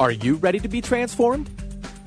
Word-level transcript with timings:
Are 0.00 0.10
you 0.10 0.36
ready 0.36 0.58
to 0.60 0.66
be 0.66 0.80
transformed? 0.80 1.50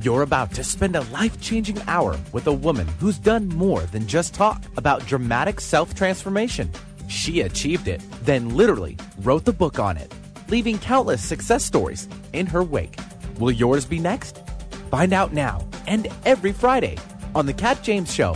You're 0.02 0.24
about 0.24 0.52
to 0.54 0.64
spend 0.64 0.96
a 0.96 1.02
life 1.12 1.40
changing 1.40 1.80
hour 1.86 2.20
with 2.32 2.48
a 2.48 2.52
woman 2.52 2.88
who's 3.00 3.20
done 3.20 3.48
more 3.50 3.82
than 3.82 4.08
just 4.08 4.34
talk 4.34 4.64
about 4.78 5.06
dramatic 5.06 5.62
self 5.62 5.94
transformation. 5.94 6.72
She 7.08 7.42
achieved 7.42 7.88
it, 7.88 8.02
then 8.24 8.58
literally 8.58 8.98
wrote 9.20 9.46
the 9.46 9.54
book 9.54 9.78
on 9.78 9.98
it, 9.98 10.12
leaving 10.48 10.80
countless 10.80 11.24
success 11.24 11.64
stories 11.64 12.10
in 12.34 12.48
her 12.48 12.64
wake. 12.64 12.98
Will 13.38 13.52
yours 13.52 13.86
be 13.86 14.00
next? 14.00 14.42
Find 14.90 15.14
out 15.14 15.32
now 15.32 15.64
and 15.86 16.08
every 16.26 16.52
Friday 16.52 16.98
on 17.36 17.46
The 17.46 17.54
Kat 17.54 17.84
James 17.84 18.12
Show. 18.12 18.36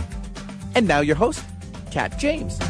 And 0.76 0.86
now 0.86 1.00
your 1.00 1.16
host, 1.16 1.44
Kat 1.90 2.16
James. 2.16 2.60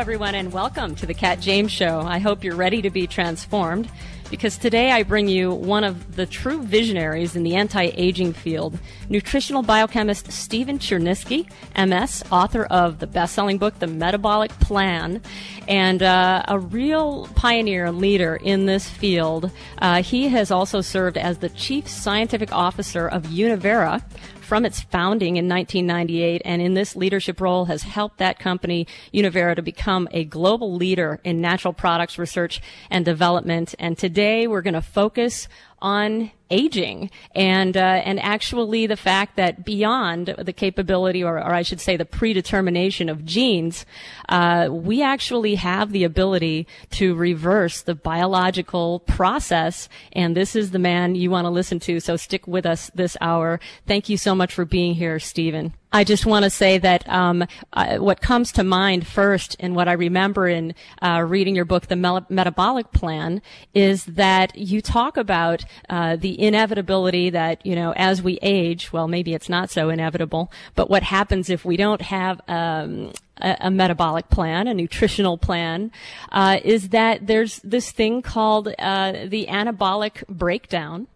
Everyone, 0.00 0.34
and 0.34 0.50
welcome 0.50 0.94
to 0.94 1.04
the 1.04 1.12
Kat 1.12 1.40
James 1.40 1.70
Show. 1.70 2.00
I 2.00 2.20
hope 2.20 2.42
you're 2.42 2.56
ready 2.56 2.80
to 2.80 2.88
be 2.88 3.06
transformed 3.06 3.90
because 4.30 4.56
today 4.56 4.92
I 4.92 5.02
bring 5.02 5.28
you 5.28 5.52
one 5.52 5.84
of 5.84 6.16
the 6.16 6.24
true 6.24 6.62
visionaries 6.62 7.36
in 7.36 7.42
the 7.42 7.54
anti 7.54 7.90
aging 7.94 8.32
field, 8.32 8.78
nutritional 9.10 9.62
biochemist 9.62 10.32
Stephen 10.32 10.78
Cherniske, 10.78 11.46
MS, 11.76 12.24
author 12.32 12.64
of 12.64 12.98
the 12.98 13.06
best 13.06 13.34
selling 13.34 13.58
book, 13.58 13.78
The 13.78 13.88
Metabolic 13.88 14.52
Plan, 14.52 15.20
and 15.68 16.02
uh, 16.02 16.44
a 16.48 16.58
real 16.58 17.28
pioneer 17.34 17.84
and 17.84 17.98
leader 17.98 18.36
in 18.36 18.64
this 18.64 18.88
field. 18.88 19.50
Uh, 19.76 20.02
he 20.02 20.28
has 20.28 20.50
also 20.50 20.80
served 20.80 21.18
as 21.18 21.38
the 21.38 21.50
chief 21.50 21.86
scientific 21.86 22.54
officer 22.54 23.06
of 23.06 23.24
Univera 23.24 24.02
from 24.50 24.64
its 24.64 24.80
founding 24.80 25.36
in 25.36 25.48
1998 25.48 26.42
and 26.44 26.60
in 26.60 26.74
this 26.74 26.96
leadership 26.96 27.40
role 27.40 27.66
has 27.66 27.84
helped 27.84 28.18
that 28.18 28.40
company, 28.40 28.84
Univera, 29.14 29.54
to 29.54 29.62
become 29.62 30.08
a 30.10 30.24
global 30.24 30.74
leader 30.74 31.20
in 31.22 31.40
natural 31.40 31.72
products 31.72 32.18
research 32.18 32.60
and 32.90 33.04
development. 33.04 33.76
And 33.78 33.96
today 33.96 34.48
we're 34.48 34.62
going 34.62 34.74
to 34.74 34.82
focus 34.82 35.46
on 35.80 36.32
aging. 36.50 37.10
And 37.34 37.76
uh, 37.76 38.02
and 38.04 38.20
actually 38.20 38.86
the 38.86 38.96
fact 38.96 39.36
that 39.36 39.64
beyond 39.64 40.34
the 40.38 40.52
capability 40.52 41.22
or, 41.22 41.36
or 41.36 41.54
I 41.54 41.62
should 41.62 41.80
say 41.80 41.96
the 41.96 42.04
predetermination 42.04 43.08
of 43.08 43.24
genes 43.24 43.86
uh, 44.28 44.68
we 44.70 45.02
actually 45.02 45.56
have 45.56 45.92
the 45.92 46.04
ability 46.04 46.66
to 46.90 47.14
reverse 47.14 47.82
the 47.82 47.94
biological 47.94 49.00
process. 49.00 49.88
And 50.12 50.36
this 50.36 50.54
is 50.54 50.70
the 50.70 50.78
man 50.78 51.14
you 51.14 51.30
want 51.30 51.46
to 51.46 51.50
listen 51.50 51.80
to. 51.80 52.00
So 52.00 52.16
stick 52.16 52.46
with 52.46 52.66
us 52.66 52.90
this 52.94 53.16
hour. 53.20 53.60
Thank 53.86 54.08
you 54.08 54.16
so 54.16 54.34
much 54.34 54.54
for 54.54 54.64
being 54.64 54.94
here 54.94 55.18
Stephen 55.18 55.74
I 55.92 56.04
just 56.04 56.24
want 56.24 56.44
to 56.44 56.50
say 56.50 56.78
that 56.78 57.08
um, 57.08 57.44
uh, 57.72 57.96
what 57.96 58.20
comes 58.20 58.52
to 58.52 58.62
mind 58.62 59.08
first, 59.08 59.56
and 59.58 59.74
what 59.74 59.88
I 59.88 59.92
remember 59.92 60.46
in 60.46 60.74
uh, 61.02 61.24
reading 61.26 61.56
your 61.56 61.64
book, 61.64 61.88
The 61.88 61.96
Mel- 61.96 62.26
Metabolic 62.28 62.92
Plan, 62.92 63.42
is 63.74 64.04
that 64.04 64.56
you 64.56 64.80
talk 64.80 65.16
about 65.16 65.64
uh, 65.88 66.14
the 66.14 66.40
inevitability 66.40 67.30
that 67.30 67.64
you 67.66 67.74
know 67.74 67.92
as 67.96 68.22
we 68.22 68.38
age. 68.40 68.92
Well, 68.92 69.08
maybe 69.08 69.34
it's 69.34 69.48
not 69.48 69.70
so 69.70 69.88
inevitable, 69.88 70.52
but 70.76 70.88
what 70.88 71.02
happens 71.02 71.50
if 71.50 71.64
we 71.64 71.76
don't 71.76 72.02
have 72.02 72.40
um, 72.46 73.12
a, 73.38 73.56
a, 73.62 73.70
metabolic 73.70 74.28
plan, 74.28 74.68
a 74.68 74.74
nutritional 74.74 75.38
plan, 75.38 75.90
uh, 76.30 76.60
is 76.62 76.90
that 76.90 77.26
there's 77.26 77.56
this 77.64 77.90
thing 77.90 78.22
called 78.22 78.68
uh, 78.78 79.26
the 79.26 79.46
anabolic 79.46 80.24
breakdown 80.28 81.08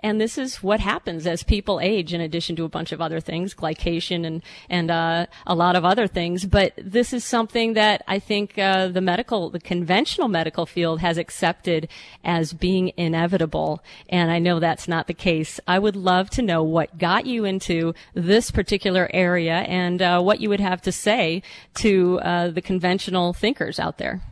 and 0.00 0.20
this 0.20 0.38
is 0.38 0.62
what 0.62 0.80
happens 0.80 1.26
as 1.26 1.42
people 1.42 1.80
age, 1.80 2.14
in 2.14 2.20
addition 2.20 2.54
to 2.56 2.64
a 2.64 2.68
bunch 2.68 2.92
of 2.92 3.00
other 3.00 3.20
things, 3.20 3.54
glycation 3.54 4.26
and 4.26 4.42
and 4.70 4.90
uh, 4.90 5.26
a 5.46 5.54
lot 5.54 5.76
of 5.76 5.84
other 5.84 6.06
things. 6.06 6.44
But 6.44 6.72
this 6.76 7.12
is 7.12 7.24
something 7.24 7.74
that 7.74 8.02
I 8.06 8.18
think 8.18 8.58
uh, 8.58 8.88
the 8.88 9.00
medical, 9.00 9.50
the 9.50 9.60
conventional 9.60 10.28
medical 10.28 10.66
field 10.66 11.00
has 11.00 11.18
accepted 11.18 11.88
as 12.24 12.52
being 12.52 12.92
inevitable. 12.96 13.82
And 14.08 14.30
I 14.30 14.38
know 14.38 14.60
that's 14.60 14.88
not 14.88 15.06
the 15.06 15.14
case. 15.14 15.60
I 15.66 15.78
would 15.78 15.96
love 15.96 16.30
to 16.30 16.42
know 16.42 16.62
what 16.62 16.98
got 16.98 17.26
you 17.26 17.44
into 17.44 17.94
this 18.14 18.50
particular 18.50 19.10
area 19.12 19.56
and 19.60 20.00
uh, 20.00 20.20
what 20.20 20.40
you 20.40 20.48
would 20.48 20.60
have 20.60 20.82
to 20.82 20.92
say 20.92 21.42
to 21.74 22.20
uh, 22.20 22.48
the 22.48 22.62
conventional 22.62 23.32
thinkers 23.32 23.78
out 23.78 23.98
there. 23.98 24.22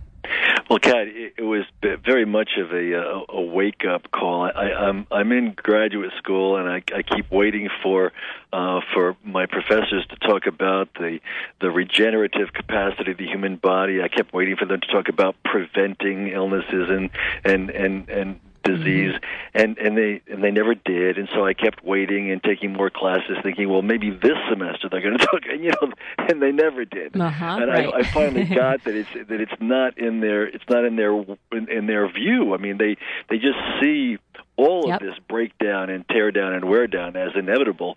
Well, 0.69 0.79
Kat, 0.79 1.07
it, 1.09 1.35
it 1.39 1.43
was 1.43 1.65
very 1.83 2.25
much 2.25 2.51
of 2.59 2.73
a, 2.73 2.93
a, 2.93 3.25
a 3.29 3.43
wake 3.43 3.85
up 3.89 4.11
call. 4.11 4.45
I, 4.45 4.73
I'm 4.73 5.07
I'm 5.11 5.33
in 5.33 5.53
graduate 5.55 6.13
school, 6.19 6.57
and 6.57 6.69
I, 6.69 6.83
I 6.95 7.03
keep 7.03 7.31
waiting 7.31 7.69
for 7.83 8.13
uh, 8.53 8.81
for 8.93 9.17
my 9.25 9.47
professors 9.47 10.07
to 10.11 10.17
talk 10.17 10.47
about 10.47 10.93
the 10.95 11.21
the 11.61 11.71
regenerative 11.71 12.53
capacity 12.53 13.13
of 13.13 13.19
the 13.19 13.27
human 13.27 13.57
body. 13.57 14.03
I 14.03 14.09
kept 14.09 14.33
waiting 14.33 14.57
for 14.57 14.67
them 14.67 14.81
to 14.81 14.87
talk 14.89 15.09
about 15.09 15.37
preventing 15.45 16.29
illnesses 16.29 16.89
and 16.91 17.11
and 17.45 17.71
and 17.71 18.09
and 18.09 18.41
disease 18.67 19.13
mm-hmm. 19.13 19.59
and 19.59 19.79
and 19.79 19.97
they 19.97 20.21
and 20.29 20.43
they 20.43 20.51
never 20.51 20.75
did 20.75 21.19
and 21.19 21.29
so 21.35 21.45
I 21.45 21.55
kept 21.55 21.85
waiting 21.85 22.31
and 22.31 22.43
taking 22.43 22.73
more 22.73 22.91
classes 22.91 23.37
thinking 23.43 23.69
well 23.69 23.83
maybe 23.83 24.11
this 24.11 24.37
semester 24.49 24.89
they're 24.91 25.01
going 25.01 25.19
to 25.19 25.27
talk 25.27 25.43
and 25.51 25.65
you 25.65 25.71
know 25.71 25.93
and 26.19 26.43
they 26.43 26.53
never 26.53 26.85
did 26.85 27.19
uh-huh, 27.19 27.59
and 27.61 27.69
right. 27.71 27.93
I, 27.93 27.99
I 27.99 28.03
finally 28.03 28.45
got 28.55 28.85
that 28.85 28.95
it's 28.95 29.11
that 29.29 29.41
it's 29.41 29.61
not 29.61 29.99
in 29.99 30.21
their 30.21 30.47
it's 30.47 30.65
not 30.69 30.85
in 30.85 30.97
their 30.97 31.13
in, 31.53 31.71
in 31.71 31.87
their 31.87 32.11
view 32.11 32.55
I 32.55 32.59
mean 32.59 32.79
they 32.79 32.97
they 33.29 33.39
just 33.39 33.59
see 33.81 34.19
all 34.57 34.85
yep. 34.87 35.01
of 35.01 35.07
this 35.07 35.19
breakdown 35.29 35.91
and 35.91 36.07
tear 36.09 36.31
down 36.31 36.55
and 36.55 36.65
wear 36.69 36.87
down 36.87 37.17
as 37.17 37.31
inevitable 37.35 37.97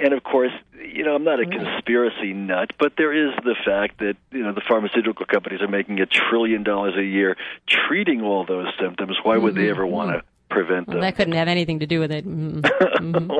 and 0.00 0.14
of 0.14 0.22
course, 0.22 0.52
you 0.82 1.04
know, 1.04 1.14
I'm 1.14 1.24
not 1.24 1.40
a 1.40 1.46
conspiracy 1.46 2.32
nut, 2.32 2.72
but 2.78 2.94
there 2.96 3.12
is 3.12 3.34
the 3.44 3.54
fact 3.64 3.98
that 3.98 4.16
you 4.30 4.42
know 4.42 4.52
the 4.52 4.62
pharmaceutical 4.66 5.26
companies 5.26 5.60
are 5.60 5.68
making 5.68 6.00
a 6.00 6.06
trillion 6.06 6.62
dollars 6.62 6.94
a 6.96 7.04
year 7.04 7.36
treating 7.68 8.22
all 8.22 8.44
those 8.44 8.68
symptoms. 8.80 9.18
Why 9.22 9.36
would 9.36 9.54
mm-hmm. 9.54 9.62
they 9.62 9.70
ever 9.70 9.86
want 9.86 10.10
to 10.12 10.29
prevent 10.50 10.88
well, 10.88 10.96
them? 10.96 11.00
That 11.02 11.16
couldn't 11.16 11.34
have 11.34 11.48
anything 11.48 11.80
to 11.80 11.86
do 11.86 12.00
with 12.00 12.12
it. 12.12 12.26
Mm-hmm. 12.26 12.60
mm-hmm. 13.14 13.30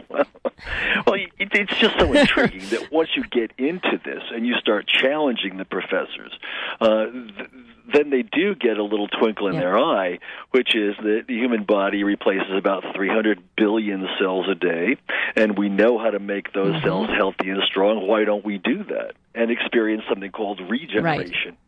well, 1.07 1.21
it's 1.39 1.75
just 1.79 1.99
so 1.99 2.13
intriguing 2.13 2.69
that 2.71 2.91
once 2.91 3.11
you 3.17 3.25
get 3.25 3.53
into 3.59 4.01
this 4.05 4.23
and 4.33 4.47
you 4.47 4.55
start 4.61 4.87
challenging 4.87 5.57
the 5.57 5.65
professors, 5.65 6.33
uh, 6.81 7.07
th- 7.07 7.51
then 7.93 8.11
they 8.11 8.23
do 8.23 8.55
get 8.55 8.79
a 8.79 8.85
little 8.85 9.09
twinkle 9.09 9.49
in 9.49 9.57
their 9.57 9.79
eye, 9.79 10.19
which 10.53 10.75
is 10.75 10.95
that 11.03 11.25
the 11.27 11.35
human 11.35 11.65
body 11.65 12.05
replaces 12.05 12.57
about 12.57 12.85
300 12.95 13.43
billion 13.57 14.07
cells 14.19 14.47
a 14.49 14.55
day, 14.55 14.97
and 15.37 15.59
we 15.59 15.69
know 15.69 15.99
how 15.99 16.11
to 16.11 16.19
make 16.19 16.53
those 16.53 16.75
mm-hmm. 16.75 16.87
cells 16.87 17.09
healthy 17.17 17.51
and 17.51 17.63
strong. 17.65 18.07
Why 18.07 18.25
don't 18.25 18.45
we 18.45 18.59
do 18.59 18.85
that 18.85 19.15
and 19.35 19.51
experience 19.51 20.05
something 20.09 20.31
called 20.31 20.61
regeneration? 20.69 21.51
Right. 21.51 21.59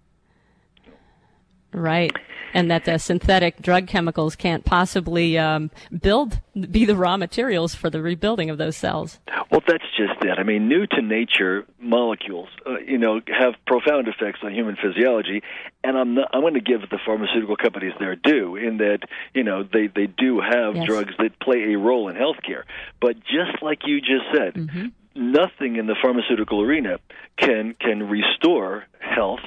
Right. 1.73 2.13
And 2.55 2.71
that 2.71 2.85
the 2.85 2.99
synthetic 2.99 3.63
drug 3.63 3.87
chemicals 3.87 4.37
can't 4.37 4.63
possibly 4.65 5.39
um, 5.39 5.71
build, 6.03 6.39
be 6.71 6.85
the 6.85 6.95
raw 6.95 7.17
materials 7.17 7.75
for 7.75 7.89
the 7.89 8.03
rebuilding 8.03 8.51
of 8.51 8.59
those 8.59 8.77
cells. 8.77 9.19
Well, 9.51 9.63
that's 9.67 9.85
just 9.97 10.23
it. 10.23 10.39
I 10.39 10.43
mean, 10.43 10.69
new 10.69 10.87
to 10.87 11.01
nature 11.01 11.65
molecules, 11.81 12.49
uh, 12.67 12.79
you 12.81 12.99
know, 12.99 13.21
have 13.27 13.55
profound 13.67 14.09
effects 14.09 14.41
on 14.43 14.53
human 14.53 14.77
physiology, 14.77 15.43
and 15.83 15.97
I'm 15.97 16.15
not, 16.15 16.29
I'm 16.35 16.43
going 16.43 16.55
to 16.55 16.61
give 16.61 16.83
the 16.91 16.99
pharmaceutical 17.07 17.57
companies 17.57 17.93
their 17.99 18.17
due 18.17 18.57
in 18.57 18.79
that, 18.79 19.01
you 19.33 19.45
know, 19.45 19.63
they 19.63 19.87
they 19.87 20.07
do 20.07 20.41
have 20.41 20.77
yes. 20.77 20.87
drugs 20.87 21.15
that 21.19 21.39
play 21.41 21.73
a 21.73 21.79
role 21.79 22.09
in 22.09 22.17
healthcare. 22.17 22.65
But 23.01 23.17
just 23.21 23.63
like 23.63 23.81
you 23.87 24.01
just 24.01 24.25
said, 24.35 24.55
mm-hmm 24.55 24.89
nothing 25.15 25.77
in 25.77 25.87
the 25.87 25.97
pharmaceutical 26.01 26.63
arena 26.63 26.99
can 27.37 27.75
can 27.81 28.09
restore 28.09 28.85
health. 29.01 29.41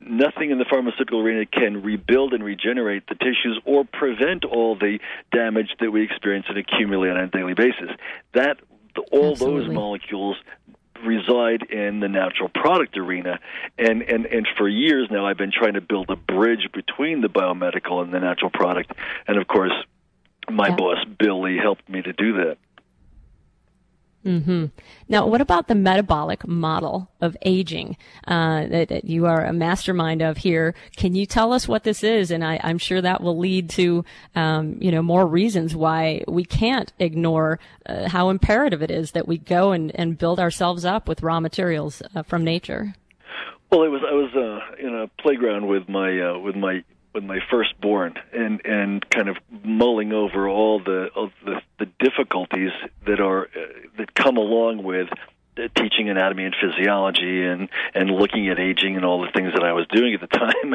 Nothing 0.00 0.50
in 0.50 0.58
the 0.58 0.64
pharmaceutical 0.68 1.20
arena 1.20 1.46
can 1.46 1.82
rebuild 1.82 2.32
and 2.32 2.44
regenerate 2.44 3.06
the 3.08 3.14
tissues 3.14 3.60
or 3.64 3.84
prevent 3.84 4.44
all 4.44 4.76
the 4.76 4.98
damage 5.32 5.70
that 5.80 5.90
we 5.90 6.02
experience 6.02 6.46
and 6.48 6.58
accumulate 6.58 7.10
on 7.10 7.18
a 7.18 7.28
daily 7.28 7.54
basis. 7.54 7.90
That 8.34 8.58
all 9.10 9.32
Absolutely. 9.32 9.66
those 9.66 9.74
molecules 9.74 10.36
reside 11.04 11.62
in 11.70 12.00
the 12.00 12.08
natural 12.08 12.48
product 12.48 12.96
arena 12.96 13.38
and, 13.78 14.02
and 14.02 14.24
and 14.26 14.48
for 14.56 14.66
years 14.66 15.08
now 15.10 15.26
I've 15.26 15.36
been 15.36 15.52
trying 15.52 15.74
to 15.74 15.82
build 15.82 16.08
a 16.08 16.16
bridge 16.16 16.68
between 16.72 17.20
the 17.20 17.28
biomedical 17.28 18.02
and 18.02 18.14
the 18.14 18.18
natural 18.20 18.50
product 18.50 18.92
and 19.26 19.36
of 19.36 19.46
course 19.46 19.72
my 20.50 20.68
yeah. 20.68 20.76
boss 20.76 21.04
Billy 21.18 21.58
helped 21.58 21.86
me 21.88 22.00
to 22.00 22.14
do 22.14 22.32
that 22.38 22.56
Mm-hmm. 24.26 24.66
Now, 25.08 25.26
what 25.28 25.40
about 25.40 25.68
the 25.68 25.76
metabolic 25.76 26.46
model 26.48 27.08
of 27.20 27.36
aging 27.42 27.96
uh, 28.26 28.66
that, 28.66 28.88
that, 28.88 29.04
you 29.04 29.24
are 29.26 29.44
a 29.44 29.52
mastermind 29.52 30.20
of 30.20 30.38
here? 30.38 30.74
Can 30.96 31.14
you 31.14 31.26
tell 31.26 31.52
us 31.52 31.68
what 31.68 31.84
this 31.84 32.02
is? 32.02 32.32
And 32.32 32.44
I, 32.44 32.56
am 32.56 32.78
sure 32.78 33.00
that 33.00 33.22
will 33.22 33.38
lead 33.38 33.70
to, 33.70 34.04
um, 34.34 34.78
you 34.80 34.90
know, 34.90 35.00
more 35.00 35.26
reasons 35.26 35.76
why 35.76 36.24
we 36.26 36.44
can't 36.44 36.92
ignore 36.98 37.60
uh, 37.86 38.08
how 38.08 38.28
imperative 38.28 38.82
it 38.82 38.90
is 38.90 39.12
that 39.12 39.28
we 39.28 39.38
go 39.38 39.70
and, 39.70 39.92
and 39.94 40.18
build 40.18 40.40
ourselves 40.40 40.84
up 40.84 41.06
with 41.06 41.22
raw 41.22 41.38
materials 41.38 42.02
uh, 42.16 42.24
from 42.24 42.42
nature. 42.42 42.94
Well, 43.70 43.84
it 43.84 43.88
was 43.88 44.02
I 44.08 44.12
was 44.12 44.30
uh, 44.34 44.86
in 44.86 44.94
a 44.94 45.08
playground 45.22 45.68
with 45.68 45.88
my 45.88 46.20
uh, 46.20 46.38
with 46.38 46.56
my 46.56 46.84
with 47.16 47.24
my 47.24 47.40
firstborn 47.50 48.14
and 48.32 48.60
and 48.64 49.08
kind 49.10 49.28
of 49.28 49.36
mulling 49.64 50.12
over 50.12 50.48
all 50.48 50.78
the 50.78 51.08
of 51.16 51.30
the, 51.44 51.60
the 51.78 51.86
difficulties 51.98 52.70
that 53.06 53.20
are 53.20 53.44
uh, 53.46 53.88
that 53.96 54.14
come 54.14 54.36
along 54.36 54.82
with 54.82 55.08
uh, 55.56 55.68
teaching 55.74 56.10
anatomy 56.10 56.44
and 56.44 56.54
physiology 56.60 57.42
and 57.42 57.70
and 57.94 58.10
looking 58.10 58.50
at 58.50 58.58
aging 58.58 58.96
and 58.96 59.04
all 59.06 59.22
the 59.22 59.30
things 59.32 59.54
that 59.54 59.64
I 59.64 59.72
was 59.72 59.86
doing 59.88 60.12
at 60.12 60.20
the 60.20 60.26
time, 60.38 60.74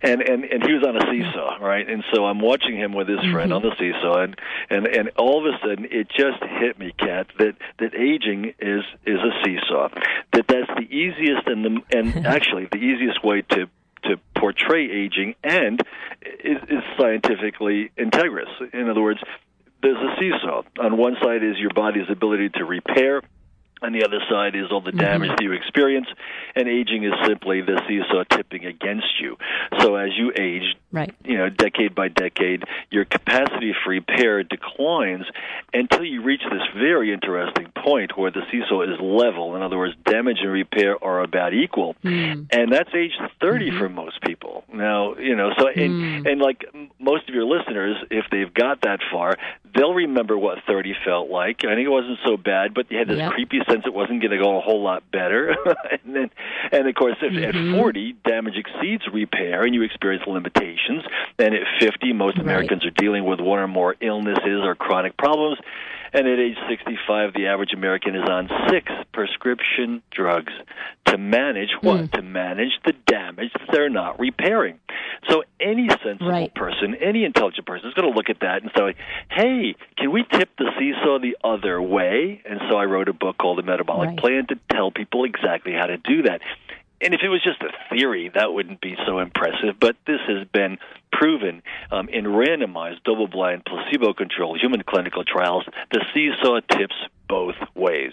and 0.00 0.22
and 0.22 0.44
and 0.44 0.62
he 0.64 0.72
was 0.72 0.82
on 0.82 0.96
a 0.96 1.10
seesaw, 1.10 1.58
right? 1.60 1.86
And 1.86 2.02
so 2.14 2.24
I'm 2.24 2.40
watching 2.40 2.74
him 2.74 2.94
with 2.94 3.08
his 3.08 3.20
friend 3.30 3.52
mm-hmm. 3.52 3.52
on 3.52 3.62
the 3.62 3.76
seesaw, 3.78 4.22
and 4.22 4.40
and 4.70 4.86
and 4.86 5.10
all 5.18 5.46
of 5.46 5.54
a 5.54 5.58
sudden 5.58 5.86
it 5.90 6.08
just 6.08 6.42
hit 6.42 6.78
me, 6.78 6.94
Kat, 6.98 7.26
that 7.38 7.56
that 7.80 7.94
aging 7.94 8.54
is 8.58 8.82
is 9.04 9.20
a 9.20 9.44
seesaw, 9.44 9.90
that 10.32 10.48
that's 10.48 10.72
the 10.78 10.88
easiest 10.90 11.46
and 11.46 11.64
the 11.66 11.82
and 11.94 12.26
actually 12.26 12.66
the 12.72 12.78
easiest 12.78 13.22
way 13.22 13.42
to 13.50 13.68
to 14.04 14.16
portray 14.36 14.90
aging 14.90 15.34
and 15.42 15.80
is, 16.22 16.58
is 16.68 16.82
scientifically 16.98 17.90
integrous. 17.96 18.50
In 18.72 18.88
other 18.88 19.02
words, 19.02 19.20
there's 19.82 19.96
a 19.96 20.16
seesaw. 20.18 20.62
On 20.80 20.96
one 20.96 21.16
side 21.22 21.42
is 21.42 21.58
your 21.58 21.72
body's 21.74 22.08
ability 22.08 22.50
to 22.50 22.64
repair 22.64 23.22
and 23.82 23.94
the 23.94 24.04
other 24.04 24.20
side 24.30 24.54
is 24.54 24.70
all 24.70 24.80
the 24.80 24.92
damage 24.92 25.30
mm-hmm. 25.30 25.36
that 25.36 25.42
you 25.42 25.52
experience, 25.52 26.06
and 26.54 26.68
aging 26.68 27.04
is 27.04 27.12
simply 27.26 27.60
the 27.60 27.80
seesaw 27.88 28.24
tipping 28.24 28.64
against 28.64 29.20
you. 29.20 29.36
So 29.80 29.96
as 29.96 30.10
you 30.16 30.32
age, 30.38 30.76
right. 30.92 31.14
you 31.24 31.36
know, 31.38 31.48
decade 31.48 31.94
by 31.94 32.08
decade, 32.08 32.64
your 32.90 33.04
capacity 33.04 33.74
for 33.84 33.90
repair 33.90 34.42
declines 34.42 35.24
until 35.72 36.04
you 36.04 36.22
reach 36.22 36.42
this 36.50 36.62
very 36.76 37.12
interesting 37.12 37.72
point 37.76 38.16
where 38.16 38.30
the 38.30 38.42
seesaw 38.50 38.82
is 38.82 39.00
level. 39.00 39.56
In 39.56 39.62
other 39.62 39.78
words, 39.78 39.94
damage 40.04 40.38
and 40.40 40.52
repair 40.52 41.02
are 41.02 41.22
about 41.22 41.54
equal, 41.54 41.96
mm. 42.04 42.46
and 42.50 42.72
that's 42.72 42.90
age 42.94 43.12
30 43.40 43.70
mm-hmm. 43.70 43.78
for 43.78 43.88
most 43.88 44.20
people. 44.22 44.64
Now, 44.72 45.16
you 45.16 45.36
know, 45.36 45.50
so 45.58 45.68
and 45.68 46.24
mm. 46.24 46.30
and 46.30 46.40
like 46.40 46.64
most 46.98 47.28
of 47.28 47.34
your 47.34 47.44
listeners, 47.44 47.96
if 48.10 48.26
they've 48.30 48.52
got 48.52 48.82
that 48.82 49.00
far, 49.10 49.36
they'll 49.74 49.94
remember 49.94 50.36
what 50.36 50.58
30 50.66 50.94
felt 51.04 51.30
like. 51.30 51.64
I 51.64 51.74
think 51.74 51.86
it 51.86 51.90
wasn't 51.90 52.18
so 52.24 52.36
bad, 52.36 52.74
but 52.74 52.90
you 52.90 52.98
had 52.98 53.08
this 53.08 53.18
yep. 53.18 53.32
creepy 53.32 53.60
sense 53.72 53.84
it 53.86 53.94
wasn't 53.94 54.20
going 54.20 54.30
to 54.30 54.38
go 54.38 54.58
a 54.58 54.60
whole 54.60 54.82
lot 54.82 55.02
better. 55.10 55.50
and 56.04 56.14
then, 56.14 56.30
and 56.70 56.88
of 56.88 56.94
course, 56.94 57.16
if 57.22 57.32
mm-hmm. 57.32 57.74
at 57.74 57.80
40 57.80 58.16
damage 58.24 58.54
exceeds 58.56 59.04
repair 59.12 59.64
and 59.64 59.74
you 59.74 59.82
experience 59.82 60.24
limitations, 60.26 61.04
And 61.38 61.54
at 61.54 61.62
50 61.80 62.12
most 62.12 62.36
right. 62.36 62.44
Americans 62.44 62.84
are 62.84 62.90
dealing 62.90 63.24
with 63.24 63.40
one 63.40 63.58
or 63.58 63.68
more 63.68 63.96
illnesses 64.00 64.62
or 64.62 64.74
chronic 64.74 65.16
problems. 65.16 65.58
And 66.14 66.28
at 66.28 66.38
age 66.38 66.56
65, 66.68 67.32
the 67.34 67.46
average 67.46 67.72
American 67.72 68.14
is 68.14 68.28
on 68.28 68.48
six 68.68 68.92
prescription 69.12 70.02
drugs 70.10 70.52
to 71.06 71.16
manage 71.16 71.70
what? 71.80 72.00
Mm. 72.00 72.12
To 72.12 72.22
manage 72.22 72.72
the 72.84 72.92
damage 73.06 73.50
that 73.54 73.68
they're 73.72 73.88
not 73.88 74.20
repairing. 74.20 74.78
So 75.28 75.44
any 75.58 75.88
sensible 76.04 76.30
right. 76.30 76.54
person, 76.54 76.96
any 77.00 77.24
intelligent 77.24 77.66
person 77.66 77.88
is 77.88 77.94
going 77.94 78.10
to 78.10 78.16
look 78.16 78.28
at 78.28 78.40
that 78.40 78.62
and 78.62 78.70
say, 78.76 78.94
hey, 79.30 79.74
can 79.96 80.12
we 80.12 80.24
tip 80.30 80.50
the 80.58 80.70
seesaw 80.78 81.18
the 81.18 81.36
other 81.42 81.80
way? 81.80 82.42
And 82.44 82.60
so 82.68 82.76
I 82.76 82.84
wrote 82.84 83.08
a 83.08 83.14
book 83.14 83.38
called 83.38 83.58
The 83.58 83.62
Metabolic 83.62 84.10
right. 84.10 84.18
Plan 84.18 84.46
to 84.48 84.56
tell 84.70 84.90
people 84.90 85.24
exactly 85.24 85.72
how 85.72 85.86
to 85.86 85.96
do 85.96 86.22
that. 86.22 86.40
And 87.00 87.14
if 87.14 87.20
it 87.22 87.28
was 87.28 87.42
just 87.42 87.60
a 87.62 87.72
theory, 87.94 88.30
that 88.34 88.52
wouldn't 88.52 88.80
be 88.80 88.96
so 89.06 89.18
impressive. 89.18 89.76
But 89.80 89.96
this 90.06 90.20
has 90.28 90.46
been 90.52 90.78
proven 91.12 91.62
um, 91.90 92.08
in 92.08 92.24
randomized, 92.24 93.04
double 93.04 93.28
blind, 93.28 93.64
placebo 93.64 94.12
controlled 94.12 94.58
human 94.60 94.82
clinical 94.82 95.24
trials. 95.24 95.64
The 95.90 96.04
seesaw 96.12 96.60
tips 96.76 96.94
both 97.28 97.54
ways. 97.74 98.12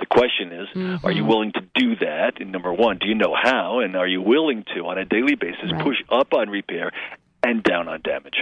The 0.00 0.06
question 0.06 0.52
is, 0.52 0.68
mm-hmm. 0.74 1.06
are 1.06 1.12
you 1.12 1.24
willing 1.24 1.52
to 1.52 1.60
do 1.74 1.96
that? 1.96 2.40
And 2.40 2.52
number 2.52 2.72
one, 2.72 2.98
do 2.98 3.06
you 3.06 3.14
know 3.14 3.34
how? 3.40 3.80
And 3.80 3.96
are 3.96 4.08
you 4.08 4.22
willing 4.22 4.64
to, 4.74 4.86
on 4.86 4.98
a 4.98 5.04
daily 5.04 5.34
basis, 5.34 5.72
right. 5.72 5.82
push 5.82 5.96
up 6.10 6.32
on 6.32 6.48
repair 6.48 6.90
and 7.42 7.62
down 7.62 7.88
on 7.88 8.00
damage? 8.02 8.38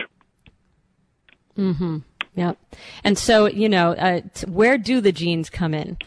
Mm-hmm. 1.58 1.98
Yep. 2.36 2.58
And 3.04 3.18
so, 3.18 3.46
you 3.46 3.68
know, 3.68 3.92
uh, 3.92 4.20
t- 4.34 4.46
where 4.46 4.78
do 4.78 5.00
the 5.00 5.12
genes 5.12 5.50
come 5.50 5.74
in? 5.74 5.98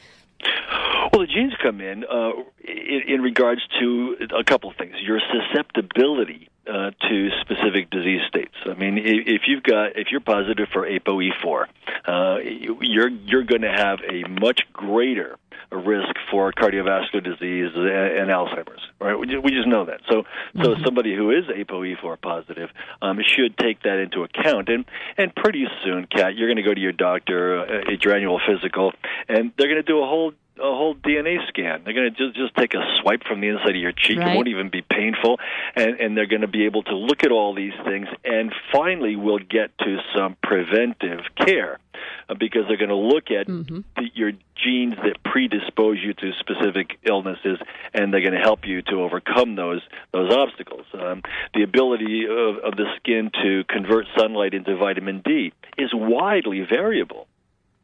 Well, 1.12 1.22
the 1.22 1.28
genes 1.28 1.54
come 1.62 1.80
in 1.80 2.04
uh, 2.04 2.32
in, 2.64 3.02
in 3.08 3.22
regards 3.22 3.62
to 3.80 4.16
a 4.38 4.44
couple 4.44 4.70
of 4.70 4.76
things. 4.78 4.96
Your 5.02 5.20
susceptibility 5.20 6.50
uh, 6.70 6.92
to 7.10 7.30
specific 7.42 7.90
disease 7.90 8.22
states. 8.28 8.56
I 8.66 8.74
mean, 8.74 8.98
if 8.98 9.44
you've 9.48 9.64
got 9.64 9.98
if 9.98 10.08
you're 10.12 10.22
positive 10.22 10.68
for 10.72 10.88
ApoE4, 10.88 11.66
uh, 12.06 12.38
you're 12.82 13.10
you're 13.10 13.44
going 13.44 13.62
to 13.62 13.72
have 13.72 14.00
a 14.02 14.28
much 14.28 14.62
greater 14.74 15.38
risk 15.72 16.16
for 16.32 16.52
cardiovascular 16.54 17.24
disease 17.24 17.72
and, 17.76 17.88
and 17.88 18.30
Alzheimer's. 18.30 18.82
Right? 19.00 19.18
We 19.18 19.28
just, 19.28 19.44
we 19.44 19.52
just 19.52 19.68
know 19.68 19.86
that. 19.86 20.02
So 20.10 20.24
so 20.56 20.70
mm-hmm. 20.70 20.84
somebody 20.84 21.16
who 21.16 21.32
is 21.32 21.46
ApoE4 21.46 22.22
positive 22.22 22.70
um, 23.02 23.20
should 23.26 23.58
take 23.58 23.84
that 23.84 24.00
into 24.00 24.24
account. 24.24 24.70
And 24.70 24.86
and 25.18 25.34
pretty 25.36 25.66
soon, 25.84 26.08
Kat, 26.08 26.36
you're 26.36 26.48
going 26.48 26.58
to 26.58 26.64
go 26.64 26.74
to 26.74 26.82
your 26.82 26.94
doctor 26.94 27.60
uh, 27.60 27.94
at 27.94 28.04
your 28.04 28.16
annual 28.16 28.40
physical, 28.46 28.94
and 29.28 29.52
they're 29.58 29.68
going 29.68 29.84
to 29.84 29.84
do 29.84 30.00
a 30.02 30.08
whole 30.08 30.34
a 30.60 30.76
whole 30.76 30.96
DNA 30.96 31.38
scan. 31.48 31.82
They're 31.84 31.94
going 31.94 32.14
to 32.14 32.18
just 32.18 32.36
just 32.36 32.56
take 32.56 32.74
a 32.74 32.84
swipe 33.02 33.24
from 33.24 33.42
the 33.42 33.48
inside 33.48 33.70
of 33.70 33.76
your 33.76 33.92
cheek. 33.92 34.20
Right. 34.20 34.32
It 34.32 34.36
won't 34.36 34.48
even 34.48 34.70
be 34.70 34.82
painful, 34.82 35.40
and 35.76 36.00
and 36.00 36.18
they're 36.18 36.28
going 36.28 36.42
to 36.42 36.48
be 36.48 36.66
able 36.66 36.84
to 36.84 36.96
look 36.96 37.24
at 37.24 37.32
all 37.32 37.54
these 37.54 37.74
things, 37.86 38.08
and 38.24 38.54
finally 38.72 39.16
we'll 39.16 39.40
get 39.40 39.78
to 39.80 39.98
some 40.16 40.36
preventive 40.42 41.22
care 41.36 41.80
uh, 42.30 42.36
because 42.36 42.64
they're 42.68 42.78
going 42.78 42.90
to 42.90 42.96
look 42.96 43.32
at 43.32 43.48
mm-hmm. 43.48 43.80
the, 43.96 44.10
your 44.14 44.32
genes 44.56 44.96
that 44.98 45.24
predispose 45.24 45.98
you 46.04 46.14
to 46.14 46.32
specific 46.40 46.98
illnesses, 47.04 47.58
and 47.94 48.14
they're 48.14 48.22
going 48.22 48.34
to 48.34 48.40
help 48.40 48.66
you 48.66 48.82
to 48.84 49.02
overcome 49.02 49.56
those 49.56 49.82
those 50.14 50.32
obstacles. 50.32 50.86
Um, 50.94 51.22
the 51.54 51.64
ability 51.64 52.26
of, 52.26 52.58
of 52.64 52.76
the 52.76 52.86
skin 52.98 53.32
to 53.44 53.64
convert 53.70 54.06
sunlight 54.18 54.54
into 54.54 54.76
vitamin 54.76 55.22
D 55.24 55.54
is 55.78 55.92
widely 55.94 56.62
variable. 56.62 57.28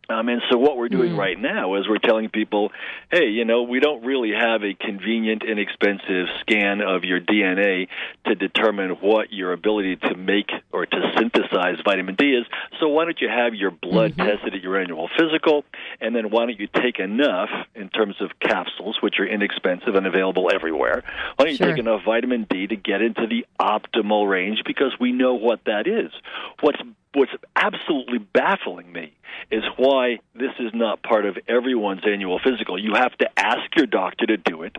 Um, 0.09 0.27
and 0.27 0.41
so 0.51 0.57
what 0.57 0.75
we're 0.75 0.89
doing 0.89 1.13
mm. 1.13 1.17
right 1.17 1.39
now 1.39 1.75
is 1.75 1.88
we're 1.88 1.97
telling 1.97 2.29
people, 2.29 2.71
hey, 3.09 3.29
you 3.29 3.45
know, 3.45 3.63
we 3.63 3.79
don't 3.79 4.03
really 4.03 4.31
have 4.31 4.61
a 4.63 4.73
convenient, 4.73 5.44
inexpensive 5.44 6.27
scan 6.41 6.81
of 6.81 7.05
your 7.05 7.21
DNA 7.21 7.88
to 8.25 8.35
determine 8.35 8.91
what 9.00 9.31
your 9.31 9.53
ability 9.53 9.95
to 9.95 10.15
make 10.15 10.51
or 10.73 10.85
to 10.85 11.11
synthesize 11.17 11.77
vitamin 11.85 12.15
D 12.15 12.31
is. 12.31 12.45
So 12.81 12.89
why 12.89 13.05
don't 13.05 13.19
you 13.21 13.29
have 13.29 13.55
your 13.55 13.71
blood 13.71 14.11
mm-hmm. 14.11 14.27
tested 14.27 14.55
at 14.55 14.61
your 14.61 14.77
annual 14.77 15.09
physical, 15.17 15.63
and 16.01 16.13
then 16.13 16.29
why 16.29 16.47
don't 16.47 16.59
you 16.59 16.67
take 16.67 16.99
enough 16.99 17.49
in 17.73 17.88
terms 17.88 18.15
of 18.19 18.31
capsules, 18.41 18.97
which 19.01 19.19
are 19.19 19.25
inexpensive 19.25 19.95
and 19.95 20.06
available 20.06 20.49
everywhere? 20.53 21.03
Why 21.38 21.45
don't 21.45 21.51
you 21.51 21.57
sure. 21.57 21.69
take 21.69 21.79
enough 21.79 22.01
vitamin 22.03 22.45
D 22.49 22.67
to 22.67 22.75
get 22.75 23.01
into 23.01 23.25
the 23.25 23.45
optimal 23.57 24.29
range 24.29 24.63
because 24.65 24.94
we 24.99 25.13
know 25.13 25.35
what 25.35 25.61
that 25.65 25.88
is. 25.88 26.11
What's 26.59 26.81
what's 27.13 27.31
absolutely 27.56 28.18
baffling 28.18 28.92
me 28.92 29.13
is 29.51 29.63
why 29.77 30.19
this 30.36 30.51
is 30.60 30.71
not 30.74 31.04
part 31.04 31.25
of 31.25 31.38
everyone's 31.48 32.01
annual 32.06 32.39
physical. 32.39 32.77
You 32.77 32.94
have 32.95 33.15
to 33.18 33.39
ask 33.39 33.75
your 33.75 33.86
doctor 33.86 34.25
to 34.25 34.38
do 34.38 34.63
it. 34.63 34.77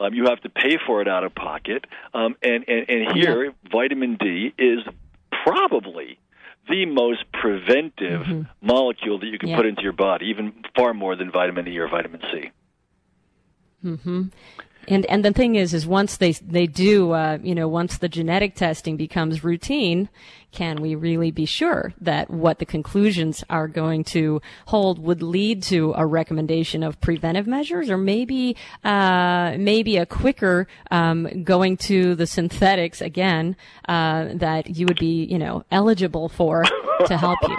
Um, 0.00 0.14
you 0.14 0.24
have 0.26 0.40
to 0.42 0.48
pay 0.48 0.78
for 0.86 1.00
it 1.02 1.08
out 1.08 1.24
of 1.24 1.34
pocket. 1.34 1.86
Um, 2.12 2.36
and, 2.42 2.64
and, 2.68 2.88
and 2.88 3.16
here, 3.16 3.44
yeah. 3.44 3.50
vitamin 3.70 4.16
D 4.16 4.54
is 4.58 4.80
probably 5.44 6.18
the 6.68 6.86
most 6.86 7.24
preventive 7.32 8.22
mm-hmm. 8.22 8.42
molecule 8.66 9.18
that 9.18 9.26
you 9.26 9.38
can 9.38 9.50
yeah. 9.50 9.56
put 9.56 9.66
into 9.66 9.82
your 9.82 9.92
body, 9.92 10.26
even 10.26 10.52
far 10.74 10.94
more 10.94 11.16
than 11.16 11.30
vitamin 11.30 11.68
E 11.68 11.78
or 11.78 11.88
vitamin 11.88 12.22
C. 12.32 12.50
Mm-hmm. 13.84 14.22
And 14.88 15.06
and 15.06 15.24
the 15.24 15.32
thing 15.32 15.54
is, 15.54 15.74
is 15.74 15.86
once 15.86 16.16
they 16.16 16.32
they 16.32 16.66
do, 16.66 17.12
uh, 17.12 17.38
you 17.42 17.54
know, 17.54 17.68
once 17.68 17.98
the 17.98 18.08
genetic 18.08 18.54
testing 18.54 18.96
becomes 18.96 19.44
routine, 19.44 20.08
can 20.52 20.80
we 20.80 20.94
really 20.94 21.30
be 21.30 21.46
sure 21.46 21.92
that 22.00 22.30
what 22.30 22.58
the 22.58 22.64
conclusions 22.64 23.44
are 23.50 23.68
going 23.68 24.04
to 24.04 24.40
hold 24.66 24.98
would 24.98 25.22
lead 25.22 25.62
to 25.64 25.92
a 25.96 26.06
recommendation 26.06 26.82
of 26.82 27.00
preventive 27.00 27.46
measures, 27.46 27.90
or 27.90 27.98
maybe 27.98 28.56
uh, 28.84 29.56
maybe 29.58 29.96
a 29.96 30.06
quicker 30.06 30.66
um, 30.90 31.42
going 31.42 31.76
to 31.76 32.14
the 32.14 32.26
synthetics 32.26 33.00
again 33.00 33.56
uh, 33.88 34.28
that 34.34 34.76
you 34.76 34.86
would 34.86 34.98
be, 34.98 35.24
you 35.24 35.38
know, 35.38 35.64
eligible 35.70 36.28
for 36.28 36.64
to 37.06 37.16
help 37.16 37.38
you? 37.42 37.56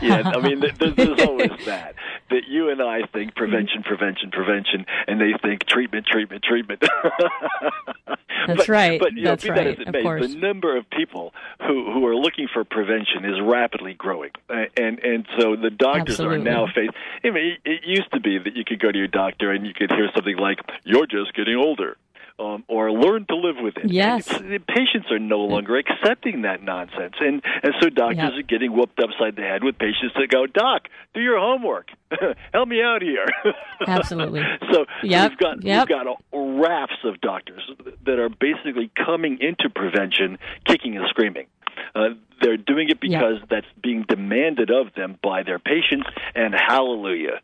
yeah, 0.02 0.22
I 0.24 0.40
mean, 0.40 0.60
there's, 0.60 0.94
there's 0.94 1.20
always 1.20 1.50
that 1.66 1.94
that 2.30 2.48
you 2.48 2.70
and 2.70 2.82
I 2.82 3.06
think 3.12 3.34
prevention, 3.34 3.82
prevention, 3.82 4.30
prevention, 4.30 4.86
and 5.06 5.20
they 5.20 5.32
think 5.42 5.66
treatment, 5.66 6.06
treatment, 6.06 6.42
treatment. 6.42 6.82
That's 8.46 8.58
but, 8.58 8.68
right. 8.68 9.00
But 9.00 9.14
you 9.14 9.24
That's 9.24 9.44
know, 9.44 9.54
right. 9.54 9.76
That 9.76 9.88
as 9.88 9.94
it 9.94 10.04
may, 10.04 10.26
the 10.26 10.34
number 10.38 10.76
of 10.76 10.88
people 10.90 11.34
who 11.66 11.92
who 11.92 12.06
are 12.06 12.16
looking 12.16 12.48
for 12.52 12.64
prevention 12.64 13.24
is 13.24 13.40
rapidly 13.42 13.94
growing, 13.94 14.30
and 14.48 14.98
and 14.98 15.26
so 15.38 15.56
the 15.56 15.70
doctors 15.70 16.20
Absolutely. 16.20 16.36
are 16.36 16.44
now 16.44 16.66
faced. 16.74 16.94
I 17.24 17.30
mean, 17.30 17.56
it 17.64 17.82
used 17.84 18.10
to 18.12 18.20
be 18.20 18.38
that 18.38 18.56
you 18.56 18.64
could 18.64 18.80
go 18.80 18.92
to 18.92 18.98
your 18.98 19.08
doctor 19.08 19.50
and 19.50 19.66
you 19.66 19.74
could 19.74 19.90
hear 19.90 20.08
something 20.14 20.36
like, 20.36 20.60
"You're 20.84 21.06
just 21.06 21.34
getting 21.34 21.56
older." 21.56 21.96
Um, 22.38 22.64
or 22.68 22.92
learn 22.92 23.26
to 23.26 23.36
live 23.36 23.56
with 23.60 23.76
it. 23.78 23.90
Yes. 23.90 24.28
patients 24.28 25.10
are 25.10 25.18
no 25.18 25.40
longer 25.40 25.76
accepting 25.76 26.42
that 26.42 26.62
nonsense. 26.62 27.14
And, 27.20 27.42
and 27.62 27.74
so 27.80 27.88
doctors 27.88 28.18
yep. 28.18 28.32
are 28.32 28.42
getting 28.42 28.72
whooped 28.72 29.00
upside 29.00 29.36
the 29.36 29.42
head 29.42 29.64
with 29.64 29.78
patients 29.78 30.14
that 30.14 30.28
go, 30.30 30.46
Doc, 30.46 30.88
do 31.14 31.20
your 31.20 31.38
homework. 31.38 31.88
Help 32.52 32.68
me 32.68 32.82
out 32.82 33.02
here. 33.02 33.26
Absolutely. 33.86 34.42
so 34.72 34.86
yep. 35.02 35.30
we've 35.30 35.38
got, 35.38 35.64
yep. 35.64 35.88
we've 35.88 36.04
got 36.04 36.22
rafts 36.32 37.04
of 37.04 37.20
doctors 37.20 37.62
that 38.06 38.18
are 38.18 38.28
basically 38.28 38.90
coming 38.94 39.38
into 39.40 39.68
prevention 39.68 40.38
kicking 40.64 40.96
and 40.96 41.06
screaming. 41.08 41.46
Uh, 41.94 42.10
they're 42.40 42.56
doing 42.56 42.88
it 42.88 43.00
because 43.00 43.40
that's 43.50 43.66
being 43.82 44.04
demanded 44.08 44.70
of 44.70 44.94
them 44.94 45.18
by 45.22 45.42
their 45.42 45.58
patients, 45.58 46.06
and 46.34 46.54
hallelujah. 46.54 47.40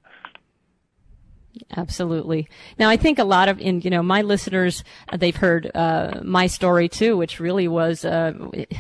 Absolutely. 1.76 2.49
Now, 2.78 2.88
I 2.88 2.96
think 2.96 3.18
a 3.18 3.25
lot 3.25 3.49
of, 3.49 3.61
in 3.61 3.80
you 3.80 3.90
know, 3.90 4.02
my 4.02 4.23
listeners, 4.23 4.84
uh, 5.08 5.16
they've 5.16 5.37
heard 5.37 5.70
uh, 5.75 6.20
my 6.23 6.46
story 6.46 6.88
too, 6.88 7.16
which 7.16 7.40
really 7.40 7.68
was. 7.68 8.04
Uh, 8.04 8.32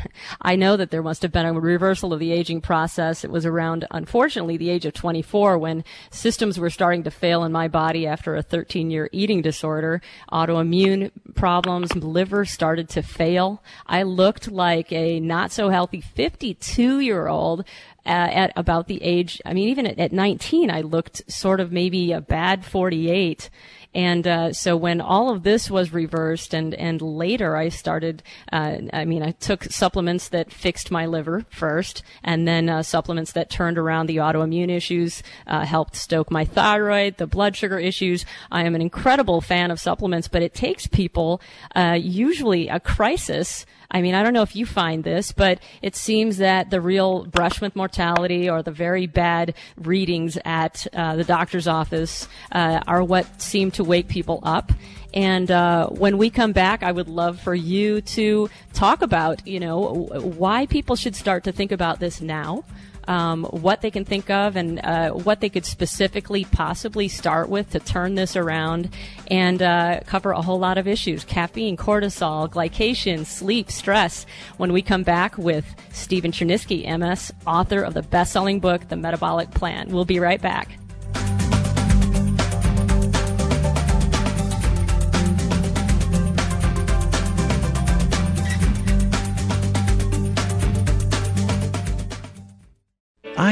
I 0.40 0.56
know 0.56 0.76
that 0.76 0.90
there 0.90 1.02
must 1.02 1.22
have 1.22 1.32
been 1.32 1.46
a 1.46 1.52
reversal 1.52 2.12
of 2.12 2.20
the 2.20 2.32
aging 2.32 2.60
process. 2.60 3.24
It 3.24 3.30
was 3.30 3.46
around, 3.46 3.86
unfortunately, 3.90 4.56
the 4.56 4.70
age 4.70 4.86
of 4.86 4.94
24 4.94 5.58
when 5.58 5.84
systems 6.10 6.58
were 6.58 6.70
starting 6.70 7.02
to 7.04 7.10
fail 7.10 7.44
in 7.44 7.52
my 7.52 7.68
body 7.68 8.06
after 8.06 8.36
a 8.36 8.42
13-year 8.42 9.08
eating 9.12 9.42
disorder, 9.42 10.00
autoimmune 10.32 11.10
problems, 11.34 11.94
liver 11.94 12.44
started 12.44 12.88
to 12.90 13.02
fail. 13.02 13.62
I 13.86 14.02
looked 14.02 14.50
like 14.50 14.92
a 14.92 15.20
not 15.20 15.52
so 15.52 15.68
healthy 15.68 16.02
52-year-old 16.16 17.64
uh, 18.06 18.10
at 18.10 18.52
about 18.56 18.86
the 18.86 19.02
age, 19.02 19.40
I 19.44 19.54
mean, 19.54 19.68
even 19.68 19.86
at, 19.86 19.98
at 19.98 20.12
19, 20.12 20.70
I 20.70 20.82
looked 20.82 21.30
sort 21.30 21.60
of 21.60 21.72
maybe 21.72 22.12
a 22.12 22.20
bad 22.20 22.64
48. 22.64 23.50
And 23.94 24.26
uh, 24.26 24.52
so 24.52 24.76
when 24.76 25.00
all 25.00 25.30
of 25.30 25.44
this 25.44 25.70
was 25.70 25.92
reversed, 25.92 26.52
and 26.52 26.74
and 26.74 27.00
later 27.00 27.56
I 27.56 27.68
started, 27.68 28.22
uh, 28.52 28.78
I 28.92 29.04
mean, 29.04 29.22
I 29.22 29.30
took 29.30 29.64
supplements 29.64 30.28
that 30.30 30.52
fixed 30.52 30.90
my 30.90 31.06
liver 31.06 31.44
first, 31.48 32.02
and 32.24 32.46
then 32.46 32.68
uh, 32.68 32.82
supplements 32.82 33.32
that 33.32 33.50
turned 33.50 33.78
around 33.78 34.06
the 34.06 34.16
autoimmune 34.16 34.70
issues, 34.70 35.22
uh, 35.46 35.64
helped 35.64 35.94
stoke 35.94 36.30
my 36.30 36.44
thyroid, 36.44 37.18
the 37.18 37.28
blood 37.28 37.54
sugar 37.54 37.78
issues. 37.78 38.24
I 38.50 38.64
am 38.64 38.74
an 38.74 38.82
incredible 38.82 39.40
fan 39.40 39.70
of 39.70 39.78
supplements, 39.78 40.26
but 40.26 40.42
it 40.42 40.54
takes 40.54 40.88
people 40.88 41.40
uh, 41.76 41.96
usually 42.00 42.68
a 42.68 42.80
crisis 42.80 43.64
I 43.94 44.02
mean, 44.02 44.16
I 44.16 44.24
don't 44.24 44.32
know 44.32 44.42
if 44.42 44.56
you 44.56 44.66
find 44.66 45.04
this, 45.04 45.30
but 45.30 45.60
it 45.80 45.94
seems 45.94 46.38
that 46.38 46.70
the 46.70 46.80
real 46.80 47.26
brush 47.26 47.60
with 47.60 47.76
mortality 47.76 48.50
or 48.50 48.60
the 48.60 48.72
very 48.72 49.06
bad 49.06 49.54
readings 49.76 50.36
at 50.44 50.84
uh, 50.92 51.14
the 51.14 51.22
doctor's 51.22 51.68
office 51.68 52.28
uh, 52.50 52.80
are 52.88 53.04
what 53.04 53.40
seem 53.40 53.70
to 53.70 53.84
wake 53.84 54.08
people 54.08 54.40
up. 54.42 54.72
And 55.14 55.48
uh, 55.48 55.86
when 55.90 56.18
we 56.18 56.28
come 56.28 56.50
back, 56.50 56.82
I 56.82 56.90
would 56.90 57.08
love 57.08 57.40
for 57.40 57.54
you 57.54 58.00
to 58.00 58.50
talk 58.72 59.00
about, 59.00 59.46
you 59.46 59.60
know, 59.60 60.08
why 60.20 60.66
people 60.66 60.96
should 60.96 61.14
start 61.14 61.44
to 61.44 61.52
think 61.52 61.70
about 61.70 62.00
this 62.00 62.20
now 62.20 62.64
um, 63.08 63.44
what 63.44 63.80
they 63.80 63.90
can 63.90 64.04
think 64.04 64.30
of 64.30 64.56
and 64.56 64.80
uh, 64.84 65.10
what 65.10 65.40
they 65.40 65.48
could 65.48 65.64
specifically 65.64 66.44
possibly 66.44 67.08
start 67.08 67.48
with 67.48 67.70
to 67.70 67.80
turn 67.80 68.14
this 68.14 68.36
around 68.36 68.90
and 69.30 69.62
uh, 69.62 70.00
cover 70.06 70.32
a 70.32 70.42
whole 70.42 70.58
lot 70.58 70.78
of 70.78 70.86
issues 70.86 71.24
caffeine, 71.24 71.76
cortisol, 71.76 72.50
glycation, 72.50 73.24
sleep, 73.24 73.70
stress. 73.70 74.26
When 74.56 74.72
we 74.72 74.82
come 74.82 75.02
back 75.02 75.36
with 75.38 75.64
Stephen 75.92 76.32
Cherniske, 76.32 76.86
MS, 76.98 77.32
author 77.46 77.82
of 77.82 77.94
the 77.94 78.02
best 78.02 78.32
selling 78.32 78.60
book, 78.60 78.88
The 78.88 78.96
Metabolic 78.96 79.50
Plan. 79.50 79.88
We'll 79.90 80.04
be 80.04 80.20
right 80.20 80.40
back. 80.40 80.78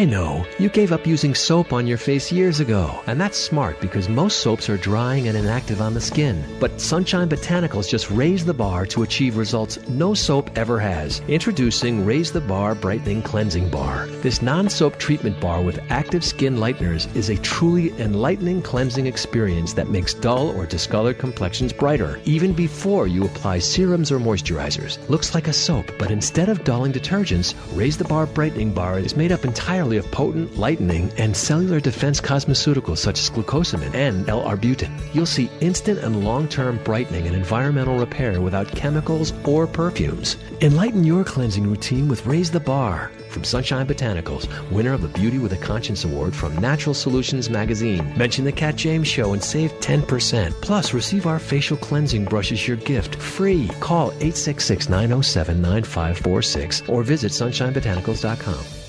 I 0.02 0.04
know. 0.04 0.44
You 0.58 0.68
gave 0.68 0.90
up 0.90 1.06
using 1.06 1.32
soap 1.32 1.72
on 1.72 1.86
your 1.86 1.96
face 1.96 2.32
years 2.32 2.58
ago. 2.58 3.00
And 3.06 3.20
that's 3.20 3.38
smart 3.38 3.80
because 3.80 4.08
most 4.08 4.40
soaps 4.40 4.68
are 4.68 4.76
drying 4.76 5.28
and 5.28 5.36
inactive 5.36 5.80
on 5.80 5.94
the 5.94 6.00
skin. 6.00 6.44
But 6.58 6.80
Sunshine 6.80 7.28
Botanicals 7.28 7.88
just 7.88 8.10
raised 8.10 8.46
the 8.46 8.52
bar 8.52 8.84
to 8.86 9.04
achieve 9.04 9.36
results 9.36 9.78
no 9.88 10.12
soap 10.12 10.50
ever 10.58 10.80
has. 10.80 11.20
Introducing 11.28 12.04
Raise 12.04 12.32
the 12.32 12.40
Bar 12.40 12.74
Brightening 12.74 13.22
Cleansing 13.22 13.70
Bar. 13.70 14.08
This 14.22 14.42
non 14.42 14.68
soap 14.68 14.98
treatment 14.98 15.40
bar 15.40 15.62
with 15.62 15.78
active 15.88 16.24
skin 16.24 16.56
lighteners 16.56 17.06
is 17.14 17.28
a 17.28 17.36
truly 17.36 17.92
enlightening 18.00 18.60
cleansing 18.60 19.06
experience 19.06 19.72
that 19.74 19.88
makes 19.88 20.14
dull 20.14 20.48
or 20.48 20.66
discolored 20.66 21.20
complexions 21.20 21.72
brighter, 21.72 22.18
even 22.24 22.52
before 22.52 23.06
you 23.06 23.24
apply 23.24 23.60
serums 23.60 24.10
or 24.10 24.18
moisturizers. 24.18 24.98
Looks 25.08 25.32
like 25.32 25.46
a 25.46 25.52
soap, 25.52 25.92
but 25.96 26.10
instead 26.10 26.48
of 26.48 26.64
dulling 26.64 26.92
detergents, 26.92 27.54
Raise 27.76 27.96
the 27.96 28.04
Bar 28.04 28.26
Brightening 28.26 28.74
Bar 28.74 28.98
is 28.98 29.14
made 29.14 29.30
up 29.30 29.44
entirely 29.44 29.91
entirely 29.92 29.98
of 29.98 30.10
potent, 30.10 30.56
lightening, 30.56 31.10
and 31.18 31.36
cellular 31.36 31.80
defense 31.80 32.20
cosmeceuticals 32.20 32.98
such 32.98 33.18
as 33.18 33.30
glucosamine 33.30 33.94
and 33.94 34.28
L-arbutin. 34.28 34.90
You'll 35.14 35.26
see 35.26 35.50
instant 35.60 35.98
and 36.00 36.24
long-term 36.24 36.80
brightening 36.84 37.26
and 37.26 37.36
environmental 37.36 37.98
repair 37.98 38.40
without 38.40 38.68
chemicals 38.68 39.32
or 39.44 39.66
perfumes. 39.66 40.36
Enlighten 40.60 41.04
your 41.04 41.24
cleansing 41.24 41.66
routine 41.68 42.08
with 42.08 42.26
Raise 42.26 42.50
the 42.50 42.60
Bar 42.60 43.10
from 43.30 43.44
Sunshine 43.44 43.86
Botanicals, 43.86 44.46
winner 44.70 44.92
of 44.92 45.00
the 45.00 45.08
Beauty 45.20 45.38
with 45.38 45.52
a 45.54 45.56
Conscience 45.56 46.04
Award 46.04 46.34
from 46.34 46.54
Natural 46.58 46.94
Solutions 46.94 47.48
magazine. 47.48 48.12
Mention 48.16 48.44
the 48.44 48.52
Kat 48.52 48.76
James 48.76 49.08
Show 49.08 49.32
and 49.32 49.42
save 49.42 49.72
10%. 49.80 50.52
Plus, 50.60 50.92
receive 50.92 51.26
our 51.26 51.38
facial 51.38 51.78
cleansing 51.78 52.26
brush 52.26 52.52
as 52.52 52.68
your 52.68 52.76
gift 52.76 53.14
free. 53.16 53.68
Call 53.80 54.10
866 54.20 54.88
907 54.90 55.62
9546 55.62 56.82
or 56.88 57.02
visit 57.02 57.32
sunshinebotanicals.com. 57.32 58.81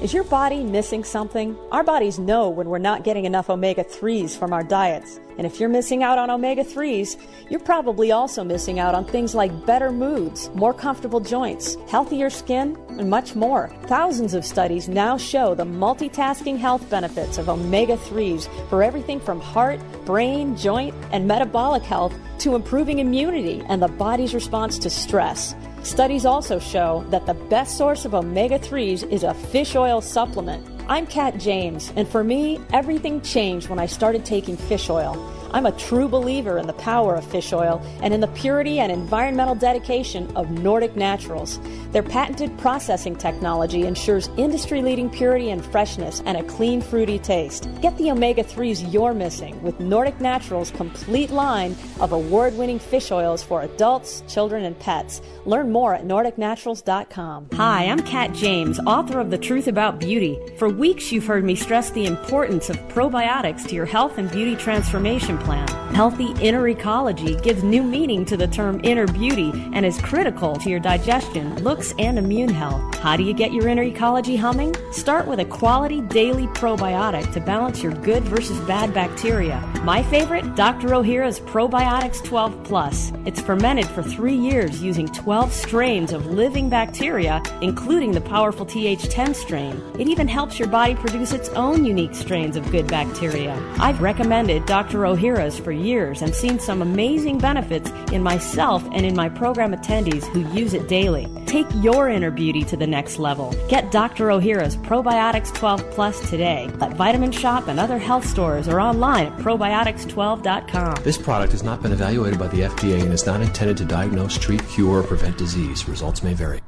Is 0.00 0.14
your 0.14 0.22
body 0.22 0.62
missing 0.62 1.02
something? 1.02 1.58
Our 1.72 1.82
bodies 1.82 2.20
know 2.20 2.48
when 2.50 2.68
we're 2.68 2.78
not 2.78 3.02
getting 3.02 3.24
enough 3.24 3.50
omega 3.50 3.82
3s 3.82 4.38
from 4.38 4.52
our 4.52 4.62
diets. 4.62 5.18
And 5.36 5.44
if 5.44 5.58
you're 5.58 5.68
missing 5.68 6.04
out 6.04 6.18
on 6.18 6.30
omega 6.30 6.62
3s, 6.62 7.16
you're 7.50 7.58
probably 7.58 8.12
also 8.12 8.44
missing 8.44 8.78
out 8.78 8.94
on 8.94 9.04
things 9.04 9.34
like 9.34 9.66
better 9.66 9.90
moods, 9.90 10.50
more 10.54 10.72
comfortable 10.72 11.18
joints, 11.18 11.76
healthier 11.88 12.30
skin, 12.30 12.78
and 12.90 13.10
much 13.10 13.34
more. 13.34 13.74
Thousands 13.86 14.34
of 14.34 14.44
studies 14.44 14.88
now 14.88 15.16
show 15.16 15.56
the 15.56 15.64
multitasking 15.64 16.58
health 16.58 16.88
benefits 16.88 17.36
of 17.36 17.48
omega 17.48 17.96
3s 17.96 18.48
for 18.68 18.84
everything 18.84 19.18
from 19.18 19.40
heart, 19.40 19.80
brain, 20.04 20.56
joint, 20.56 20.94
and 21.10 21.26
metabolic 21.26 21.82
health 21.82 22.14
to 22.38 22.54
improving 22.54 23.00
immunity 23.00 23.64
and 23.66 23.82
the 23.82 23.88
body's 23.88 24.32
response 24.32 24.78
to 24.78 24.90
stress. 24.90 25.56
Studies 25.88 26.26
also 26.26 26.58
show 26.58 27.02
that 27.08 27.24
the 27.24 27.32
best 27.32 27.78
source 27.78 28.04
of 28.04 28.14
omega 28.14 28.58
3s 28.58 29.10
is 29.10 29.22
a 29.22 29.32
fish 29.32 29.74
oil 29.74 30.02
supplement. 30.02 30.62
I'm 30.86 31.06
Kat 31.06 31.38
James, 31.38 31.94
and 31.96 32.06
for 32.06 32.22
me, 32.22 32.60
everything 32.74 33.22
changed 33.22 33.70
when 33.70 33.78
I 33.78 33.86
started 33.86 34.22
taking 34.26 34.58
fish 34.58 34.90
oil. 34.90 35.14
I'm 35.50 35.66
a 35.66 35.72
true 35.72 36.08
believer 36.08 36.58
in 36.58 36.66
the 36.66 36.74
power 36.74 37.14
of 37.14 37.24
fish 37.24 37.52
oil 37.52 37.82
and 38.02 38.12
in 38.12 38.20
the 38.20 38.28
purity 38.28 38.80
and 38.80 38.92
environmental 38.92 39.54
dedication 39.54 40.30
of 40.36 40.50
Nordic 40.50 40.94
Naturals. 40.94 41.58
Their 41.92 42.02
patented 42.02 42.56
processing 42.58 43.16
technology 43.16 43.86
ensures 43.86 44.28
industry 44.36 44.82
leading 44.82 45.08
purity 45.08 45.50
and 45.50 45.64
freshness 45.64 46.22
and 46.26 46.36
a 46.36 46.42
clean, 46.44 46.82
fruity 46.82 47.18
taste. 47.18 47.68
Get 47.80 47.96
the 47.96 48.10
omega 48.10 48.44
3s 48.44 48.92
you're 48.92 49.14
missing 49.14 49.60
with 49.62 49.80
Nordic 49.80 50.20
Naturals' 50.20 50.70
complete 50.70 51.30
line 51.30 51.74
of 52.00 52.12
award 52.12 52.56
winning 52.56 52.78
fish 52.78 53.10
oils 53.10 53.42
for 53.42 53.62
adults, 53.62 54.22
children, 54.28 54.64
and 54.64 54.78
pets. 54.78 55.22
Learn 55.46 55.72
more 55.72 55.94
at 55.94 56.04
NordicNaturals.com. 56.04 57.48
Hi, 57.54 57.84
I'm 57.86 58.00
Kat 58.00 58.34
James, 58.34 58.78
author 58.80 59.18
of 59.18 59.30
The 59.30 59.38
Truth 59.38 59.66
About 59.66 59.98
Beauty. 59.98 60.38
For 60.58 60.68
weeks, 60.68 61.10
you've 61.10 61.26
heard 61.26 61.44
me 61.44 61.54
stress 61.54 61.90
the 61.90 62.04
importance 62.04 62.68
of 62.68 62.76
probiotics 62.88 63.66
to 63.68 63.74
your 63.74 63.86
health 63.86 64.18
and 64.18 64.30
beauty 64.30 64.54
transformation 64.54 65.37
plan. 65.40 65.68
Healthy 65.94 66.34
inner 66.40 66.68
ecology 66.68 67.34
gives 67.36 67.64
new 67.64 67.82
meaning 67.82 68.24
to 68.26 68.36
the 68.36 68.46
term 68.46 68.80
inner 68.84 69.06
beauty 69.06 69.50
and 69.72 69.84
is 69.84 69.98
critical 70.00 70.54
to 70.56 70.70
your 70.70 70.78
digestion, 70.78 71.60
looks, 71.64 71.92
and 71.98 72.18
immune 72.18 72.50
health. 72.50 72.94
How 72.96 73.16
do 73.16 73.22
you 73.22 73.32
get 73.32 73.52
your 73.52 73.68
inner 73.68 73.82
ecology 73.82 74.36
humming? 74.36 74.74
Start 74.92 75.26
with 75.26 75.40
a 75.40 75.44
quality 75.44 76.00
daily 76.00 76.46
probiotic 76.48 77.32
to 77.32 77.40
balance 77.40 77.82
your 77.82 77.92
good 77.92 78.22
versus 78.24 78.58
bad 78.60 78.92
bacteria. 78.94 79.60
My 79.82 80.02
favorite, 80.04 80.54
Dr. 80.54 80.88
Ohhira's 80.88 81.40
Probiotics 81.40 82.22
12 82.22 82.64
Plus. 82.64 83.12
It's 83.24 83.40
fermented 83.40 83.86
for 83.86 84.02
three 84.02 84.36
years 84.36 84.82
using 84.82 85.08
12 85.08 85.52
strains 85.52 86.12
of 86.12 86.26
living 86.26 86.68
bacteria, 86.68 87.42
including 87.60 88.12
the 88.12 88.20
powerful 88.20 88.66
TH10 88.66 89.34
strain. 89.34 89.82
It 89.98 90.08
even 90.08 90.28
helps 90.28 90.58
your 90.58 90.68
body 90.68 90.94
produce 90.94 91.32
its 91.32 91.48
own 91.50 91.84
unique 91.84 92.14
strains 92.14 92.56
of 92.56 92.70
good 92.70 92.86
bacteria. 92.86 93.56
I've 93.78 94.00
recommended 94.00 94.66
Dr. 94.66 95.00
Ohhira 95.00 95.27
For 95.28 95.72
years 95.72 96.22
and 96.22 96.34
seen 96.34 96.58
some 96.58 96.80
amazing 96.80 97.36
benefits 97.36 97.90
in 98.12 98.22
myself 98.22 98.82
and 98.92 99.04
in 99.04 99.14
my 99.14 99.28
program 99.28 99.74
attendees 99.74 100.24
who 100.24 100.40
use 100.58 100.72
it 100.72 100.88
daily. 100.88 101.26
Take 101.44 101.66
your 101.82 102.08
inner 102.08 102.30
beauty 102.30 102.62
to 102.62 102.78
the 102.78 102.86
next 102.86 103.18
level. 103.18 103.54
Get 103.68 103.92
Dr. 103.92 104.28
Ohhira's 104.28 104.78
Probiotics 104.78 105.54
12 105.54 105.90
Plus 105.90 106.30
today 106.30 106.70
at 106.80 106.94
Vitamin 106.94 107.30
Shop 107.30 107.68
and 107.68 107.78
other 107.78 107.98
health 107.98 108.26
stores 108.26 108.68
or 108.68 108.80
online 108.80 109.26
at 109.26 109.38
probiotics12.com. 109.38 111.02
This 111.04 111.18
product 111.18 111.52
has 111.52 111.62
not 111.62 111.82
been 111.82 111.92
evaluated 111.92 112.38
by 112.38 112.48
the 112.48 112.62
FDA 112.62 113.02
and 113.02 113.12
is 113.12 113.26
not 113.26 113.42
intended 113.42 113.76
to 113.76 113.84
diagnose, 113.84 114.38
treat, 114.38 114.66
cure, 114.68 115.00
or 115.00 115.02
prevent 115.02 115.36
disease. 115.36 115.86
Results 115.86 116.22
may 116.22 116.32
vary. 116.32 116.60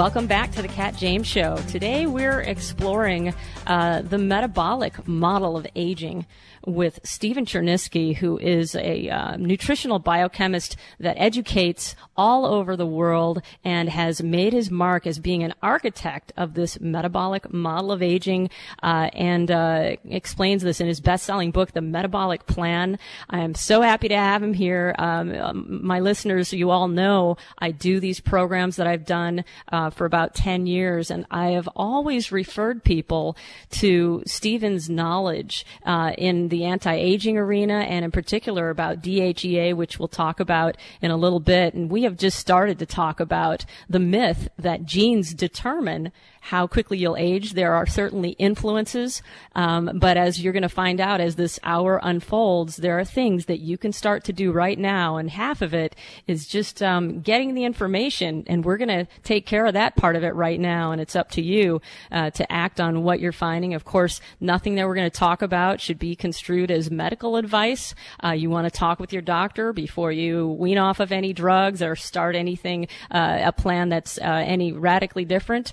Welcome 0.00 0.26
back 0.26 0.50
to 0.52 0.62
the 0.62 0.68
Kat 0.68 0.96
James 0.96 1.26
Show. 1.26 1.58
Today 1.68 2.06
we're 2.06 2.40
exploring 2.40 3.34
uh, 3.70 4.02
the 4.02 4.18
metabolic 4.18 5.06
model 5.06 5.56
of 5.56 5.64
aging 5.76 6.26
with 6.66 6.98
Stephen 7.04 7.46
Cherniske, 7.46 8.16
who 8.16 8.36
is 8.38 8.74
a 8.74 9.08
uh, 9.08 9.36
nutritional 9.36 9.98
biochemist 9.98 10.76
that 10.98 11.16
educates 11.18 11.94
all 12.16 12.44
over 12.44 12.76
the 12.76 12.86
world 12.86 13.40
and 13.64 13.88
has 13.88 14.22
made 14.22 14.52
his 14.52 14.70
mark 14.70 15.06
as 15.06 15.18
being 15.18 15.42
an 15.42 15.54
architect 15.62 16.32
of 16.36 16.54
this 16.54 16.80
metabolic 16.80 17.52
model 17.52 17.92
of 17.92 18.02
aging 18.02 18.50
uh, 18.82 19.08
and 19.14 19.50
uh, 19.50 19.96
explains 20.04 20.62
this 20.62 20.80
in 20.80 20.88
his 20.88 21.00
best-selling 21.00 21.50
book, 21.50 21.72
The 21.72 21.80
Metabolic 21.80 22.46
Plan. 22.46 22.98
I 23.30 23.38
am 23.38 23.54
so 23.54 23.80
happy 23.80 24.08
to 24.08 24.16
have 24.16 24.42
him 24.42 24.52
here. 24.52 24.94
Um, 24.98 25.34
um 25.34 25.80
my 25.86 26.00
listeners, 26.00 26.52
you 26.52 26.70
all 26.70 26.88
know 26.88 27.36
I 27.58 27.70
do 27.70 28.00
these 28.00 28.20
programs 28.20 28.76
that 28.76 28.86
I've 28.88 29.06
done 29.06 29.44
uh, 29.72 29.90
for 29.90 30.04
about 30.04 30.34
10 30.34 30.66
years, 30.66 31.10
and 31.10 31.24
I 31.30 31.50
have 31.50 31.68
always 31.76 32.32
referred 32.32 32.84
people 32.84 33.36
to 33.70 34.22
Stephen's 34.26 34.88
knowledge 34.88 35.64
uh, 35.84 36.12
in 36.16 36.48
the 36.48 36.64
anti-aging 36.64 37.36
arena 37.36 37.80
and 37.80 38.04
in 38.04 38.10
particular 38.10 38.70
about 38.70 39.02
DHEA, 39.02 39.74
which 39.74 39.98
we'll 39.98 40.08
talk 40.08 40.40
about 40.40 40.76
in 41.00 41.10
a 41.10 41.16
little 41.16 41.40
bit. 41.40 41.74
And 41.74 41.90
we 41.90 42.02
have 42.02 42.16
just 42.16 42.38
started 42.38 42.78
to 42.78 42.86
talk 42.86 43.20
about 43.20 43.64
the 43.88 44.00
myth 44.00 44.48
that 44.58 44.84
genes 44.84 45.34
determine 45.34 46.12
how 46.40 46.66
quickly 46.66 46.98
you'll 46.98 47.16
age. 47.16 47.52
There 47.52 47.74
are 47.74 47.86
certainly 47.86 48.30
influences, 48.30 49.22
um, 49.54 49.90
but 49.94 50.16
as 50.16 50.42
you're 50.42 50.52
going 50.52 50.62
to 50.62 50.68
find 50.68 51.00
out 51.00 51.20
as 51.20 51.36
this 51.36 51.60
hour 51.62 52.00
unfolds, 52.02 52.76
there 52.76 52.98
are 52.98 53.04
things 53.04 53.46
that 53.46 53.60
you 53.60 53.78
can 53.78 53.92
start 53.92 54.24
to 54.24 54.32
do 54.32 54.50
right 54.50 54.78
now, 54.78 55.16
and 55.16 55.30
half 55.30 55.62
of 55.62 55.74
it 55.74 55.94
is 56.26 56.46
just 56.46 56.82
um, 56.82 57.20
getting 57.20 57.54
the 57.54 57.64
information, 57.64 58.44
and 58.46 58.64
we're 58.64 58.78
going 58.78 58.88
to 58.88 59.06
take 59.22 59.46
care 59.46 59.66
of 59.66 59.74
that 59.74 59.96
part 59.96 60.16
of 60.16 60.24
it 60.24 60.34
right 60.34 60.58
now, 60.58 60.92
and 60.92 61.00
it's 61.00 61.14
up 61.14 61.30
to 61.30 61.42
you 61.42 61.80
uh, 62.10 62.30
to 62.30 62.50
act 62.50 62.80
on 62.80 63.02
what 63.02 63.20
you're 63.20 63.32
finding. 63.32 63.74
Of 63.74 63.84
course, 63.84 64.20
nothing 64.40 64.74
that 64.76 64.86
we're 64.86 64.94
going 64.94 65.10
to 65.10 65.18
talk 65.18 65.42
about 65.42 65.80
should 65.80 65.98
be 65.98 66.16
construed 66.16 66.70
as 66.70 66.90
medical 66.90 67.36
advice. 67.36 67.94
Uh, 68.24 68.30
you 68.30 68.50
want 68.50 68.64
to 68.66 68.70
talk 68.70 68.98
with 68.98 69.12
your 69.12 69.22
doctor 69.22 69.72
before 69.72 70.10
you 70.12 70.48
wean 70.48 70.78
off 70.78 71.00
of 71.00 71.12
any 71.12 71.32
drugs 71.32 71.82
or 71.82 71.94
start 71.96 72.34
anything, 72.34 72.88
uh, 73.10 73.38
a 73.42 73.52
plan 73.52 73.88
that's 73.88 74.18
uh, 74.18 74.22
any 74.22 74.72
radically 74.72 75.24
different. 75.24 75.72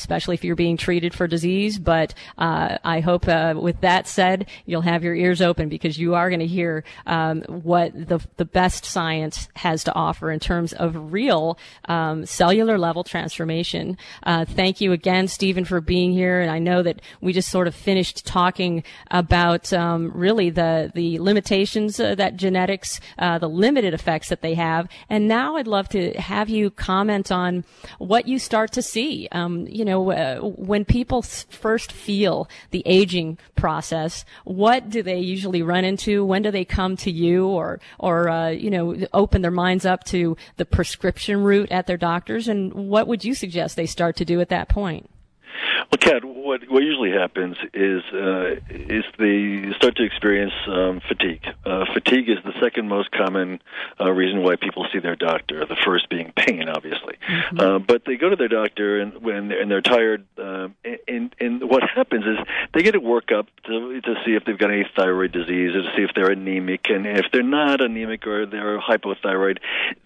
Especially 0.00 0.34
if 0.34 0.44
you're 0.44 0.56
being 0.56 0.76
treated 0.76 1.14
for 1.14 1.26
disease. 1.26 1.78
But 1.78 2.14
uh, 2.38 2.78
I 2.84 3.00
hope, 3.00 3.26
uh, 3.28 3.54
with 3.56 3.80
that 3.80 4.06
said, 4.06 4.46
you'll 4.66 4.82
have 4.82 5.02
your 5.02 5.14
ears 5.14 5.42
open 5.42 5.68
because 5.68 5.98
you 5.98 6.14
are 6.14 6.30
going 6.30 6.40
to 6.40 6.46
hear 6.46 6.84
um, 7.06 7.42
what 7.48 7.92
the 7.94 8.20
the 8.36 8.44
best 8.44 8.84
science 8.84 9.48
has 9.56 9.84
to 9.84 9.94
offer 9.94 10.30
in 10.30 10.40
terms 10.40 10.72
of 10.72 11.12
real 11.12 11.58
um, 11.88 12.26
cellular 12.26 12.78
level 12.78 13.04
transformation. 13.04 13.96
Uh, 14.22 14.44
thank 14.44 14.80
you 14.80 14.92
again, 14.92 15.28
Stephen, 15.28 15.64
for 15.64 15.80
being 15.80 16.12
here. 16.12 16.40
And 16.40 16.50
I 16.50 16.58
know 16.58 16.82
that 16.82 17.00
we 17.20 17.32
just 17.32 17.50
sort 17.50 17.66
of 17.66 17.74
finished 17.74 18.26
talking 18.26 18.84
about 19.10 19.72
um, 19.72 20.12
really 20.14 20.50
the 20.50 20.90
the 20.94 21.18
limitations 21.18 21.98
uh, 22.00 22.14
that 22.14 22.36
genetics, 22.36 23.00
uh, 23.18 23.38
the 23.38 23.48
limited 23.48 23.94
effects 23.94 24.28
that 24.28 24.42
they 24.42 24.54
have. 24.54 24.88
And 25.08 25.28
now 25.28 25.56
I'd 25.56 25.66
love 25.66 25.88
to 25.90 26.12
have 26.12 26.48
you 26.48 26.70
comment 26.70 27.32
on 27.32 27.64
what 27.98 28.28
you 28.28 28.38
start 28.38 28.72
to 28.72 28.82
see. 28.82 29.28
Um, 29.32 29.66
you 29.76 29.84
know, 29.84 30.10
uh, 30.10 30.40
when 30.40 30.84
people 30.84 31.22
first 31.22 31.92
feel 31.92 32.48
the 32.70 32.82
aging 32.86 33.38
process, 33.54 34.24
what 34.44 34.88
do 34.88 35.02
they 35.02 35.18
usually 35.18 35.62
run 35.62 35.84
into? 35.84 36.24
When 36.24 36.42
do 36.42 36.50
they 36.50 36.64
come 36.64 36.96
to 36.98 37.10
you 37.10 37.46
or, 37.46 37.80
or, 37.98 38.28
uh, 38.28 38.48
you 38.48 38.70
know, 38.70 38.96
open 39.12 39.42
their 39.42 39.50
minds 39.50 39.84
up 39.84 40.04
to 40.04 40.36
the 40.56 40.64
prescription 40.64 41.42
route 41.42 41.70
at 41.70 41.86
their 41.86 41.96
doctors? 41.96 42.48
And 42.48 42.72
what 42.72 43.06
would 43.06 43.24
you 43.24 43.34
suggest 43.34 43.76
they 43.76 43.86
start 43.86 44.16
to 44.16 44.24
do 44.24 44.40
at 44.40 44.48
that 44.48 44.68
point? 44.68 45.10
Well, 45.90 45.98
Kat, 45.98 46.24
what 46.24 46.68
what 46.68 46.82
usually 46.82 47.10
happens 47.10 47.56
is 47.74 48.02
uh, 48.12 48.56
is 48.70 49.04
they 49.18 49.72
start 49.76 49.96
to 49.96 50.04
experience 50.04 50.52
um, 50.66 51.00
fatigue. 51.06 51.44
Uh, 51.64 51.84
fatigue 51.92 52.28
is 52.28 52.38
the 52.44 52.52
second 52.60 52.88
most 52.88 53.10
common 53.10 53.60
uh, 54.00 54.10
reason 54.10 54.42
why 54.42 54.56
people 54.56 54.86
see 54.92 54.98
their 54.98 55.16
doctor. 55.16 55.64
The 55.66 55.76
first 55.76 56.08
being 56.08 56.32
pain, 56.36 56.68
obviously, 56.68 57.16
mm-hmm. 57.28 57.60
uh, 57.60 57.78
but 57.78 58.04
they 58.04 58.16
go 58.16 58.28
to 58.28 58.36
their 58.36 58.48
doctor 58.48 59.00
and 59.00 59.22
when 59.22 59.52
and 59.52 59.70
they're 59.70 59.82
tired. 59.82 60.24
Uh, 60.38 60.68
and 61.08 61.34
and 61.40 61.68
what 61.68 61.82
happens 61.88 62.24
is 62.24 62.38
they 62.74 62.82
get 62.82 62.94
a 62.94 63.00
workup 63.00 63.46
to 63.66 64.00
to 64.00 64.14
see 64.24 64.34
if 64.34 64.44
they've 64.44 64.58
got 64.58 64.70
any 64.70 64.88
thyroid 64.96 65.32
disease 65.32 65.74
or 65.74 65.82
to 65.82 65.92
see 65.96 66.02
if 66.02 66.10
they're 66.14 66.30
anemic. 66.30 66.88
And 66.88 67.06
if 67.06 67.26
they're 67.32 67.42
not 67.42 67.80
anemic 67.80 68.26
or 68.26 68.46
they're 68.46 68.80
hypothyroid, 68.80 69.58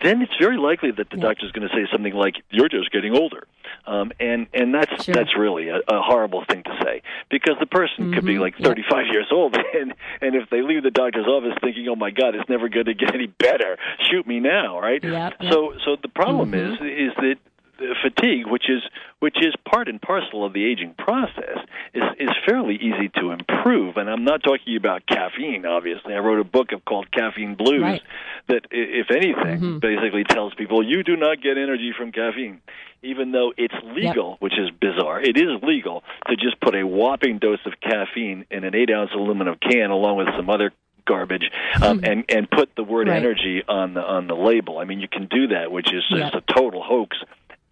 then 0.03 0.23
it's 0.23 0.37
very 0.39 0.57
likely 0.57 0.91
that 0.93 1.11
the 1.11 1.17
yeah. 1.17 1.23
doctor's 1.23 1.53
going 1.53 1.69
to 1.69 1.75
say 1.75 1.87
something 1.93 2.15
like, 2.15 2.37
"You're 2.51 2.69
just 2.69 2.91
getting 2.91 3.15
older," 3.15 3.47
um, 3.87 4.13
and 4.21 4.47
and 4.53 4.75
that's 4.75 5.05
sure. 5.05 5.15
that's 5.15 5.37
really 5.37 5.60
a, 5.69 5.79
a 5.89 6.01
horrible 6.03 6.45
thing 6.49 6.63
to 6.63 6.79
say 6.83 7.03
because 7.31 7.57
the 7.61 7.67
person 7.67 8.05
mm-hmm. 8.05 8.15
could 8.15 8.25
be 8.25 8.35
mm-hmm. 8.35 8.43
like 8.43 8.55
35 8.59 9.07
yep. 9.07 9.13
years 9.13 9.27
old 9.31 9.57
and 9.75 9.95
and 10.21 10.35
if 10.35 10.49
they 10.51 10.63
leave 10.63 10.83
the 10.83 10.91
doctor's 10.91 11.27
office 11.27 11.57
thinking 11.61 11.87
oh 11.89 11.97
my 11.97 12.11
god 12.11 12.35
it's 12.35 12.49
never 12.49 12.69
going 12.69 12.87
to 12.87 12.95
get 12.95 13.15
any 13.15 13.27
better 13.27 13.77
shoot 14.11 14.27
me 14.27 14.41
now 14.41 14.81
right 14.81 15.03
yep. 15.03 15.35
so 15.51 15.75
so 15.85 15.97
the 16.03 16.09
problem 16.09 16.53
mm-hmm. 16.53 16.85
is 16.85 17.11
is 17.11 17.17
that 17.17 17.37
fatigue, 18.03 18.47
which 18.47 18.69
is 18.69 18.83
which 19.21 19.37
is 19.43 19.55
part 19.71 19.89
and 19.89 20.01
parcel 20.01 20.45
of 20.45 20.53
the 20.53 20.65
aging 20.65 20.95
process, 20.95 21.59
is 21.95 22.03
is 22.19 22.31
fairly 22.47 22.77
easy 22.77 23.11
to 23.21 23.31
improve. 23.31 23.97
And 23.97 24.09
I'm 24.09 24.25
not 24.25 24.43
talking 24.43 24.77
about 24.77 25.07
caffeine. 25.07 25.67
Obviously, 25.67 26.15
I 26.15 26.19
wrote 26.19 26.41
a 26.41 26.45
book 26.45 26.73
of 26.73 26.85
called 26.85 27.11
Caffeine 27.11 27.55
Blues 27.55 27.83
right. 27.83 28.03
that, 28.49 28.67
if 28.71 29.11
anything, 29.11 29.61
mm-hmm. 29.61 29.79
basically 29.79 30.25
tells 30.25 30.55
people 30.55 30.87
you 30.87 31.03
do 31.03 31.17
not 31.17 31.43
get 31.43 31.59
energy 31.59 31.93
from 31.97 32.13
caffeine, 32.13 32.61
even 33.03 33.33
though 33.33 33.53
it's 33.57 33.75
legal, 33.85 34.31
yep. 34.31 34.41
which 34.41 34.59
is 34.59 34.71
bizarre. 34.71 35.21
It 35.21 35.37
is 35.37 35.63
legal 35.63 36.03
to 36.29 36.37
just 36.37 36.61
put 36.61 36.75
a 36.75 36.87
whopping 36.87 37.39
dose 37.39 37.61
of 37.67 37.75
caffeine 37.81 38.47
in 38.51 38.65
an 38.65 38.75
eight 38.75 38.91
ounce 38.91 39.11
aluminum 39.15 39.57
can 39.61 39.91
along 39.91 40.17
with 40.17 40.29
some 40.37 40.51
other 40.51 40.73
garbage 41.07 41.51
um, 41.83 41.99
hmm. 41.99 42.05
and 42.05 42.25
and 42.29 42.51
put 42.51 42.71
the 42.77 42.85
word 42.85 43.09
right. 43.09 43.17
energy 43.17 43.63
on 43.67 43.95
the 43.95 44.01
on 44.01 44.29
the 44.29 44.35
label. 44.35 44.79
I 44.79 44.85
mean, 44.85 45.01
you 45.01 45.09
can 45.09 45.27
do 45.27 45.49
that, 45.49 45.73
which 45.73 45.93
is 45.93 46.05
just 46.09 46.35
a 46.35 46.43
total 46.53 46.83
hoax 46.83 47.17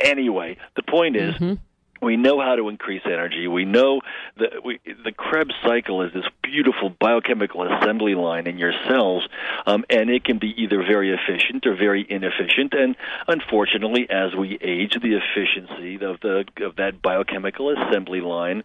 Anyway, 0.01 0.57
the 0.77 0.83
point 0.83 1.17
is. 1.17 1.35
Mm-hmm. 1.35 1.55
We 2.01 2.17
know 2.17 2.41
how 2.41 2.55
to 2.55 2.69
increase 2.69 3.03
energy. 3.05 3.49
We 3.49 3.65
know 3.65 4.03
that 4.37 4.65
we, 4.65 4.79
the 5.05 5.11
Krebs 5.11 5.55
cycle 5.65 6.03
is 6.03 6.13
this 6.13 6.27
beautiful 6.45 6.91
biochemical 6.91 7.65
assembly 7.65 8.15
line 8.15 8.47
in 8.47 8.57
your 8.57 8.73
cells, 8.87 9.29
um, 9.67 9.85
and 9.91 10.09
it 10.09 10.23
can 10.23 10.39
be 10.39 10.55
either 10.63 10.79
very 10.79 11.13
efficient 11.13 11.67
or 11.67 11.75
very 11.75 12.07
inefficient. 12.09 12.73
And 12.73 12.95
unfortunately, 13.27 14.07
as 14.09 14.33
we 14.37 14.59
age, 14.61 14.93
the 15.03 15.19
efficiency 15.19 15.97
of 16.05 16.21
the 16.21 16.45
of 16.65 16.77
that 16.77 17.03
biochemical 17.03 17.71
assembly 17.71 18.21
line 18.21 18.63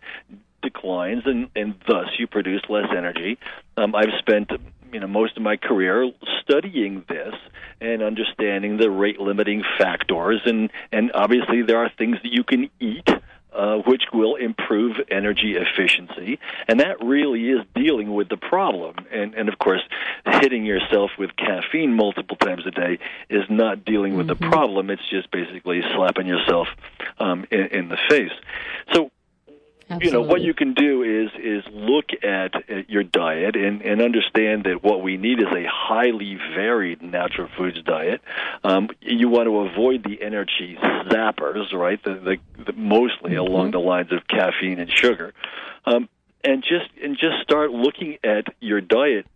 declines, 0.62 1.24
and, 1.26 1.50
and 1.56 1.76
thus 1.88 2.08
you 2.20 2.28
produce 2.28 2.62
less 2.70 2.88
energy. 2.96 3.38
Um, 3.78 3.96
I've 3.96 4.14
spent 4.20 4.52
you 4.94 5.00
know 5.00 5.08
most 5.08 5.36
of 5.38 5.44
my 5.44 5.58
career 5.58 6.12
studying 6.42 7.04
this 7.10 7.34
and 7.82 8.02
understanding 8.02 8.78
the 8.78 8.90
rate 8.90 9.20
limiting 9.20 9.64
factors 9.78 10.42
and 10.46 10.70
and 10.92 11.12
obviously 11.14 11.62
there 11.64 11.80
are 11.80 11.92
things 11.98 12.18
that 12.24 12.32
you 12.32 12.44
can 12.44 12.70
eat 12.80 13.10
uh, 13.56 13.78
which 13.86 14.04
will 14.12 14.36
improve 14.36 14.96
energy 15.12 15.56
efficiency. 15.56 16.40
And 16.68 16.80
that 16.80 17.04
really 17.04 17.50
is 17.50 17.60
dealing 17.76 18.14
with 18.14 18.28
the 18.30 18.38
problem. 18.38 18.96
And, 19.12 19.36
and 19.36 19.48
of 19.48 19.60
course, 19.60 19.82
hitting 20.26 20.66
yourself 20.66 21.12
with 21.20 21.36
caffeine 21.36 21.94
multiple 21.94 22.36
times 22.38 22.66
a 22.66 22.72
day 22.72 22.98
is 23.30 23.44
not 23.50 23.86
dealing 23.86 24.18
with 24.18 24.28
mm-hmm. 24.28 24.44
the 24.44 24.50
problem. 24.50 24.90
It's 24.90 25.08
just 25.08 25.30
basically 25.30 25.82
slapping 25.94 26.26
yourself 26.26 26.68
um, 27.20 27.46
in, 27.52 27.68
in 27.68 27.90
the 27.90 27.98
face. 28.10 28.32
So 28.92 29.12
Absolutely. 29.90 30.06
you 30.06 30.12
know 30.14 30.22
what 30.22 30.42
you 30.42 30.54
can 30.54 30.74
do 30.74 31.04
is 31.04 31.30
is 31.40 31.64
look 31.74 32.06
at, 32.24 32.70
at 32.70 32.90
your 32.90 33.04
diet 33.04 33.56
and, 33.56 33.82
and 33.82 34.02
understand 34.02 34.64
that 34.64 34.84
what 34.84 35.04
we 35.04 35.18
need 35.18 35.40
is 35.40 35.48
a 35.48 35.66
highly 35.70 36.38
varied 36.56 37.02
natural 37.02 37.50
foods 37.58 37.82
diet. 37.84 38.22
Um, 38.64 38.90
you 39.02 39.30
want 39.30 39.48
to 39.48 39.60
avoid 39.60 40.04
the 40.04 40.22
energy 40.22 40.78
zappers, 40.82 41.74
right? 41.74 42.02
The, 42.04 42.14
the, 42.14 42.64
the 42.66 42.74
mostly 42.74 43.32
mm-hmm. 43.32 43.40
along 43.40 43.72
the 43.72 43.80
lines 43.80 44.12
of 44.12 44.28
caffeine 44.28 44.80
and 44.80 44.92
sugar, 44.92 45.34
um, 45.86 46.08
and 46.44 46.64
just 46.64 46.90
and 47.04 47.18
just 47.18 47.42
start 47.44 47.72
looking 47.72 48.18
at 48.24 48.46
your 48.60 48.82
diet 48.82 49.28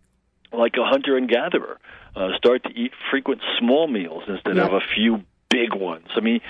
like 0.52 0.76
a 0.78 0.86
hunter 0.86 1.18
and 1.18 1.30
gatherer. 1.30 1.80
Uh, 2.16 2.36
start 2.38 2.64
to 2.64 2.72
eat 2.72 2.92
frequent 3.12 3.42
small 3.60 3.88
meals 3.88 4.24
instead 4.28 4.56
yep. 4.56 4.66
of 4.66 4.74
a 4.74 4.80
few 4.96 5.24
big 5.50 5.74
ones. 5.74 6.08
I 6.16 6.20
mean, 6.20 6.42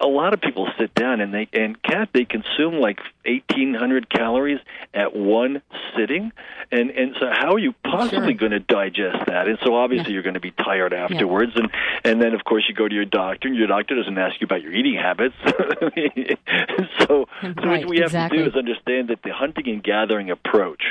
a 0.00 0.06
lot 0.06 0.34
of 0.34 0.40
people 0.40 0.68
sit 0.78 0.94
down 0.94 1.20
and 1.20 1.32
they 1.32 1.48
and 1.52 1.80
Kat 1.82 2.08
they 2.12 2.24
consume 2.24 2.74
like 2.74 2.98
eighteen 3.24 3.74
hundred 3.74 4.08
calories 4.08 4.60
at 4.94 5.14
one 5.14 5.62
sitting, 5.96 6.32
and 6.70 6.90
and 6.90 7.16
so 7.18 7.26
how 7.32 7.54
are 7.54 7.58
you 7.58 7.74
possibly 7.84 8.32
sure. 8.32 8.48
going 8.48 8.52
to 8.52 8.60
digest 8.60 9.26
that? 9.26 9.48
And 9.48 9.58
so 9.64 9.74
obviously 9.74 10.10
yeah. 10.10 10.14
you're 10.14 10.22
going 10.22 10.34
to 10.34 10.40
be 10.40 10.52
tired 10.52 10.92
afterwards, 10.92 11.52
yeah. 11.54 11.62
and 11.62 11.70
and 12.04 12.22
then 12.22 12.34
of 12.34 12.44
course 12.44 12.64
you 12.68 12.74
go 12.74 12.88
to 12.88 12.94
your 12.94 13.04
doctor, 13.04 13.48
and 13.48 13.56
your 13.56 13.68
doctor 13.68 13.94
doesn't 13.94 14.18
ask 14.18 14.40
you 14.40 14.46
about 14.46 14.62
your 14.62 14.72
eating 14.72 14.94
habits. 14.94 15.34
so 15.46 17.26
right, 17.42 17.54
so 17.62 17.68
what 17.68 17.86
we 17.86 17.98
have 17.98 18.06
exactly. 18.06 18.38
to 18.38 18.44
do 18.44 18.50
is 18.50 18.56
understand 18.56 19.08
that 19.08 19.22
the 19.22 19.32
hunting 19.32 19.68
and 19.68 19.82
gathering 19.82 20.30
approach, 20.30 20.82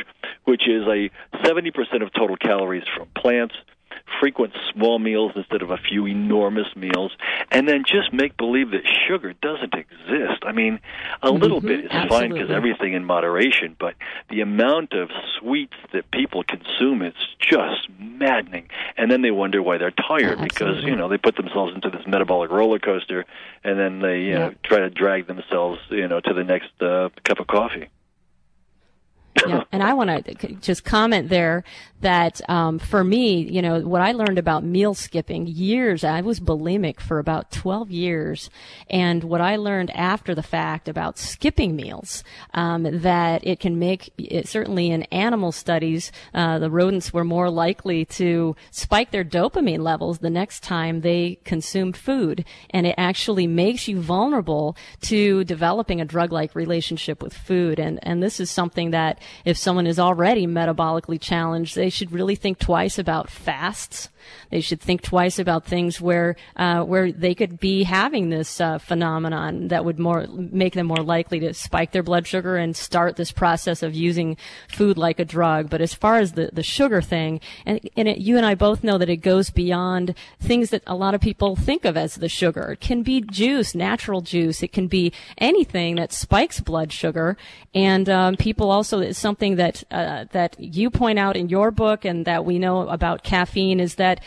which 0.43 0.67
is 0.67 0.83
a 0.87 1.09
seventy 1.43 1.71
percent 1.71 2.03
of 2.03 2.13
total 2.13 2.37
calories 2.37 2.83
from 2.95 3.07
plants 3.15 3.55
frequent 4.19 4.53
small 4.73 4.99
meals 4.99 5.31
instead 5.35 5.61
of 5.61 5.71
a 5.71 5.77
few 5.77 6.07
enormous 6.07 6.67
meals, 6.75 7.11
and 7.51 7.67
then 7.67 7.83
just 7.85 8.13
make 8.13 8.37
believe 8.37 8.71
that 8.71 8.81
sugar 9.07 9.33
doesn't 9.41 9.73
exist. 9.73 10.43
I 10.43 10.51
mean, 10.51 10.79
a 11.21 11.29
little 11.31 11.55
Mm-hmm. 11.55 11.67
bit 11.67 11.85
is 11.85 12.09
fine 12.09 12.31
because 12.31 12.49
everything 12.51 12.93
in 12.93 13.05
moderation, 13.05 13.75
but 13.79 13.95
the 14.29 14.41
amount 14.41 14.93
of 14.93 15.09
sweets 15.39 15.73
that 15.93 16.09
people 16.11 16.43
consume 16.43 17.01
is 17.01 17.13
just 17.39 17.87
maddening. 17.99 18.69
And 18.97 19.09
then 19.09 19.21
they 19.21 19.31
wonder 19.31 19.61
why 19.61 19.77
they're 19.77 19.91
tired 19.91 20.39
because 20.41 20.83
you 20.83 20.95
know 20.95 21.07
they 21.07 21.17
put 21.17 21.35
themselves 21.35 21.73
into 21.73 21.89
this 21.89 22.05
metabolic 22.07 22.51
roller 22.51 22.79
coaster, 22.79 23.25
and 23.63 23.79
then 23.79 23.99
they 23.99 24.21
you 24.21 24.33
know 24.33 24.53
try 24.63 24.79
to 24.79 24.89
drag 24.89 25.27
themselves 25.27 25.79
you 25.89 26.07
know 26.07 26.19
to 26.19 26.33
the 26.33 26.43
next 26.43 26.69
uh, 26.81 27.09
cup 27.23 27.39
of 27.39 27.47
coffee. 27.47 27.87
Yeah, 29.47 29.63
and 29.71 29.83
I 29.83 29.93
want 29.93 30.25
to 30.25 30.53
just 30.55 30.83
comment 30.83 31.29
there 31.29 31.63
that 32.01 32.39
um, 32.49 32.77
for 32.77 33.03
me, 33.03 33.41
you 33.41 33.61
know, 33.61 33.79
what 33.81 34.01
I 34.01 34.11
learned 34.11 34.37
about 34.37 34.63
meal 34.63 34.93
skipping 34.93 35.47
years, 35.47 36.03
I 36.03 36.21
was 36.21 36.39
bulimic 36.39 36.99
for 36.99 37.19
about 37.19 37.51
12 37.51 37.89
years, 37.89 38.49
and 38.89 39.23
what 39.23 39.41
I 39.41 39.55
learned 39.55 39.89
after 39.91 40.35
the 40.35 40.43
fact 40.43 40.87
about 40.87 41.17
skipping 41.17 41.75
meals, 41.75 42.23
um, 42.53 42.83
that 42.83 43.45
it 43.45 43.59
can 43.59 43.79
make, 43.79 44.13
it, 44.17 44.47
certainly 44.47 44.91
in 44.91 45.03
animal 45.03 45.51
studies, 45.51 46.11
uh, 46.33 46.59
the 46.59 46.69
rodents 46.69 47.11
were 47.11 47.23
more 47.23 47.49
likely 47.49 48.05
to 48.05 48.55
spike 48.71 49.11
their 49.11 49.25
dopamine 49.25 49.79
levels 49.79 50.19
the 50.19 50.29
next 50.29 50.61
time 50.61 51.01
they 51.01 51.39
consumed 51.43 51.97
food, 51.97 52.45
and 52.69 52.85
it 52.85 52.95
actually 52.97 53.47
makes 53.47 53.87
you 53.87 53.99
vulnerable 53.99 54.77
to 55.01 55.43
developing 55.45 55.99
a 55.99 56.05
drug-like 56.05 56.53
relationship 56.53 57.23
with 57.23 57.33
food, 57.33 57.79
and, 57.79 57.99
and 58.03 58.21
this 58.21 58.39
is 58.39 58.51
something 58.51 58.91
that 58.91 59.19
if 59.43 59.57
someone 59.57 59.87
is 59.87 59.99
already 59.99 60.47
metabolically 60.47 61.19
challenged, 61.19 61.75
they 61.75 61.89
should 61.89 62.11
really 62.11 62.35
think 62.35 62.59
twice 62.59 62.97
about 62.99 63.29
fasts. 63.29 64.09
They 64.49 64.61
should 64.61 64.81
think 64.81 65.01
twice 65.01 65.37
about 65.39 65.65
things 65.65 66.01
where 66.01 66.35
uh, 66.55 66.81
where 66.83 67.11
they 67.11 67.35
could 67.35 67.59
be 67.59 67.83
having 67.83 68.29
this 68.29 68.59
uh, 68.59 68.79
phenomenon 68.79 69.67
that 69.67 69.85
would 69.85 69.99
more 69.99 70.25
make 70.27 70.73
them 70.73 70.87
more 70.87 71.03
likely 71.03 71.39
to 71.41 71.53
spike 71.53 71.91
their 71.91 72.03
blood 72.03 72.25
sugar 72.25 72.57
and 72.57 72.75
start 72.75 73.15
this 73.15 73.31
process 73.31 73.83
of 73.83 73.93
using 73.93 74.37
food 74.67 74.97
like 74.97 75.19
a 75.19 75.25
drug. 75.25 75.69
But 75.69 75.81
as 75.81 75.93
far 75.93 76.17
as 76.17 76.33
the, 76.33 76.49
the 76.51 76.63
sugar 76.63 77.01
thing, 77.01 77.39
and, 77.65 77.79
and 77.95 78.07
it, 78.07 78.17
you 78.17 78.37
and 78.37 78.45
I 78.45 78.55
both 78.55 78.83
know 78.83 78.97
that 78.97 79.09
it 79.09 79.17
goes 79.17 79.49
beyond 79.49 80.15
things 80.39 80.69
that 80.71 80.83
a 80.87 80.95
lot 80.95 81.13
of 81.13 81.21
people 81.21 81.55
think 81.55 81.85
of 81.85 81.97
as 81.97 82.15
the 82.15 82.29
sugar. 82.29 82.71
It 82.71 82.79
can 82.79 83.03
be 83.03 83.21
juice, 83.21 83.75
natural 83.75 84.21
juice. 84.21 84.63
It 84.63 84.71
can 84.71 84.87
be 84.87 85.13
anything 85.37 85.95
that 85.95 86.13
spikes 86.13 86.59
blood 86.59 86.91
sugar. 86.91 87.37
And 87.73 88.09
um, 88.09 88.35
people 88.35 88.71
also, 88.71 88.99
something 89.15 89.55
that 89.55 89.83
uh, 89.91 90.25
that 90.31 90.55
you 90.59 90.89
point 90.89 91.19
out 91.19 91.35
in 91.35 91.49
your 91.49 91.71
book 91.71 92.05
and 92.05 92.25
that 92.25 92.45
we 92.45 92.59
know 92.59 92.87
about 92.87 93.23
caffeine 93.23 93.79
is 93.79 93.95
that 93.95 94.21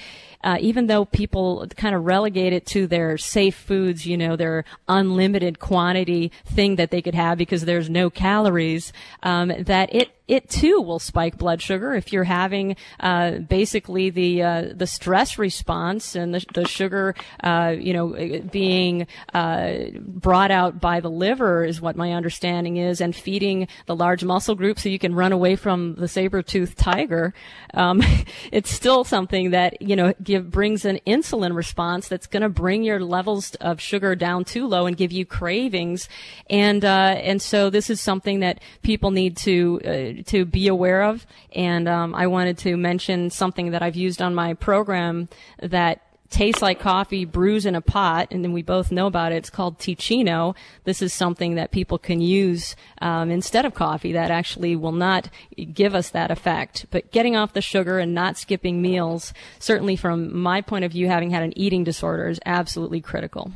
uh, 0.44 0.56
even 0.60 0.86
though 0.86 1.04
people 1.04 1.66
kind 1.76 1.94
of 1.94 2.04
relegate 2.04 2.52
it 2.52 2.64
to 2.66 2.86
their 2.86 3.18
safe 3.18 3.56
foods, 3.56 4.06
you 4.06 4.16
know, 4.16 4.36
their 4.36 4.64
unlimited 4.86 5.58
quantity 5.58 6.30
thing 6.46 6.76
that 6.76 6.90
they 6.90 7.02
could 7.02 7.14
have 7.14 7.38
because 7.38 7.64
there's 7.64 7.90
no 7.90 8.08
calories, 8.08 8.92
um, 9.22 9.52
that 9.58 9.92
it 9.94 10.10
it 10.28 10.50
too 10.50 10.80
will 10.82 10.98
spike 10.98 11.38
blood 11.38 11.62
sugar 11.62 11.94
if 11.94 12.12
you're 12.12 12.24
having 12.24 12.76
uh, 13.00 13.38
basically 13.38 14.10
the 14.10 14.42
uh, 14.42 14.64
the 14.74 14.86
stress 14.86 15.38
response 15.38 16.14
and 16.14 16.34
the, 16.34 16.44
the 16.52 16.68
sugar, 16.68 17.14
uh, 17.42 17.74
you 17.76 17.94
know, 17.94 18.42
being 18.52 19.06
uh, 19.32 19.74
brought 19.98 20.50
out 20.50 20.80
by 20.80 21.00
the 21.00 21.10
liver 21.10 21.64
is 21.64 21.80
what 21.80 21.96
my 21.96 22.12
understanding 22.12 22.76
is, 22.76 23.00
and 23.00 23.16
feeding 23.16 23.66
the 23.86 23.96
large 23.96 24.22
muscle 24.22 24.54
group 24.54 24.78
so 24.78 24.90
you 24.90 24.98
can 24.98 25.14
run 25.14 25.32
away 25.32 25.56
from 25.56 25.94
the 25.94 26.06
saber-toothed 26.06 26.76
tiger. 26.76 27.32
Um, 27.72 28.02
it's 28.52 28.70
still 28.70 29.04
something 29.04 29.50
that 29.50 29.80
you 29.80 29.96
know 29.96 30.12
give 30.22 30.50
brings 30.50 30.84
an 30.84 31.00
insulin 31.06 31.56
response 31.56 32.06
that's 32.06 32.26
going 32.26 32.42
to 32.42 32.50
bring 32.50 32.82
your 32.82 33.00
levels 33.00 33.54
of 33.56 33.80
sugar 33.80 34.14
down 34.14 34.44
too 34.44 34.66
low 34.66 34.84
and 34.84 34.94
give 34.94 35.10
you 35.10 35.24
cravings, 35.24 36.06
and 36.50 36.84
uh, 36.84 37.16
and 37.16 37.40
so 37.40 37.70
this 37.70 37.88
is 37.88 37.98
something 37.98 38.40
that 38.40 38.60
people 38.82 39.10
need 39.10 39.34
to 39.38 39.80
to 40.26 40.44
be 40.44 40.68
aware 40.68 41.02
of. 41.02 41.26
And 41.54 41.88
um, 41.88 42.14
I 42.14 42.26
wanted 42.26 42.58
to 42.58 42.76
mention 42.76 43.30
something 43.30 43.70
that 43.70 43.82
I've 43.82 43.96
used 43.96 44.20
on 44.20 44.34
my 44.34 44.54
program 44.54 45.28
that 45.62 46.02
tastes 46.30 46.60
like 46.60 46.78
coffee 46.78 47.24
brews 47.24 47.64
in 47.64 47.74
a 47.74 47.80
pot, 47.80 48.28
and 48.30 48.44
then 48.44 48.52
we 48.52 48.62
both 48.62 48.92
know 48.92 49.06
about 49.06 49.32
it. 49.32 49.36
It's 49.36 49.50
called 49.50 49.78
Teeccino. 49.78 50.54
This 50.84 51.00
is 51.00 51.12
something 51.12 51.54
that 51.54 51.70
people 51.70 51.98
can 51.98 52.20
use 52.20 52.76
um, 53.00 53.30
instead 53.30 53.64
of 53.64 53.74
coffee 53.74 54.12
that 54.12 54.30
actually 54.30 54.76
will 54.76 54.92
not 54.92 55.30
give 55.72 55.94
us 55.94 56.10
that 56.10 56.30
effect. 56.30 56.86
But 56.90 57.10
getting 57.12 57.36
off 57.36 57.54
the 57.54 57.62
sugar 57.62 57.98
and 57.98 58.14
not 58.14 58.36
skipping 58.36 58.82
meals, 58.82 59.32
certainly 59.58 59.96
from 59.96 60.36
my 60.38 60.60
point 60.60 60.84
of 60.84 60.92
view, 60.92 61.08
having 61.08 61.30
had 61.30 61.42
an 61.42 61.56
eating 61.58 61.84
disorder, 61.84 62.28
is 62.28 62.40
absolutely 62.44 63.00
critical. 63.00 63.52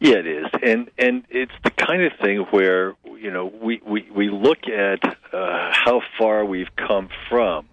Yeah, 0.00 0.16
it 0.16 0.26
is, 0.26 0.46
and 0.62 0.90
and 0.96 1.24
it's 1.28 1.52
the 1.62 1.70
kind 1.70 2.02
of 2.02 2.12
thing 2.22 2.38
where 2.50 2.94
you 3.18 3.30
know 3.30 3.46
we 3.46 3.82
we 3.86 4.10
we 4.10 4.30
look 4.30 4.66
at 4.66 5.04
uh, 5.32 5.70
how 5.72 6.00
far 6.18 6.42
we've 6.44 6.74
come 6.74 7.10
from 7.28 7.68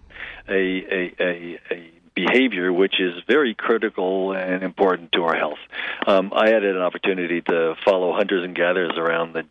a 0.48 0.54
a 0.54 1.14
a. 1.20 1.60
a 1.72 1.92
behavior 2.18 2.74
which 2.74 3.00
is 3.00 3.14
very 3.28 3.54
critical 3.54 4.32
and 4.34 4.64
important 4.64 5.12
to 5.12 5.22
our 5.22 5.36
health. 5.36 5.60
Um, 6.08 6.34
I 6.36 6.50
had 6.50 6.64
an 6.64 6.78
opportunity 6.78 7.42
to 7.42 7.76
follow 7.86 8.12
hunters 8.12 8.44
and 8.44 8.56
gatherers 8.56 8.98
around 8.98 9.34
the 9.34 9.44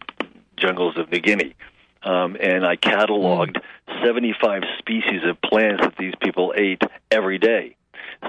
jungles 0.57 0.99
of 0.99 1.09
New 1.13 1.21
Guinea, 1.21 1.55
um, 2.03 2.37
and 2.41 2.67
I 2.67 2.75
cataloged 2.75 3.57
75 4.05 4.65
species 4.81 5.23
of 5.25 5.41
plants 5.41 5.83
that 5.85 5.95
these 5.97 6.15
people 6.21 6.55
ate 6.57 6.83
every 7.09 7.39
day. 7.39 7.76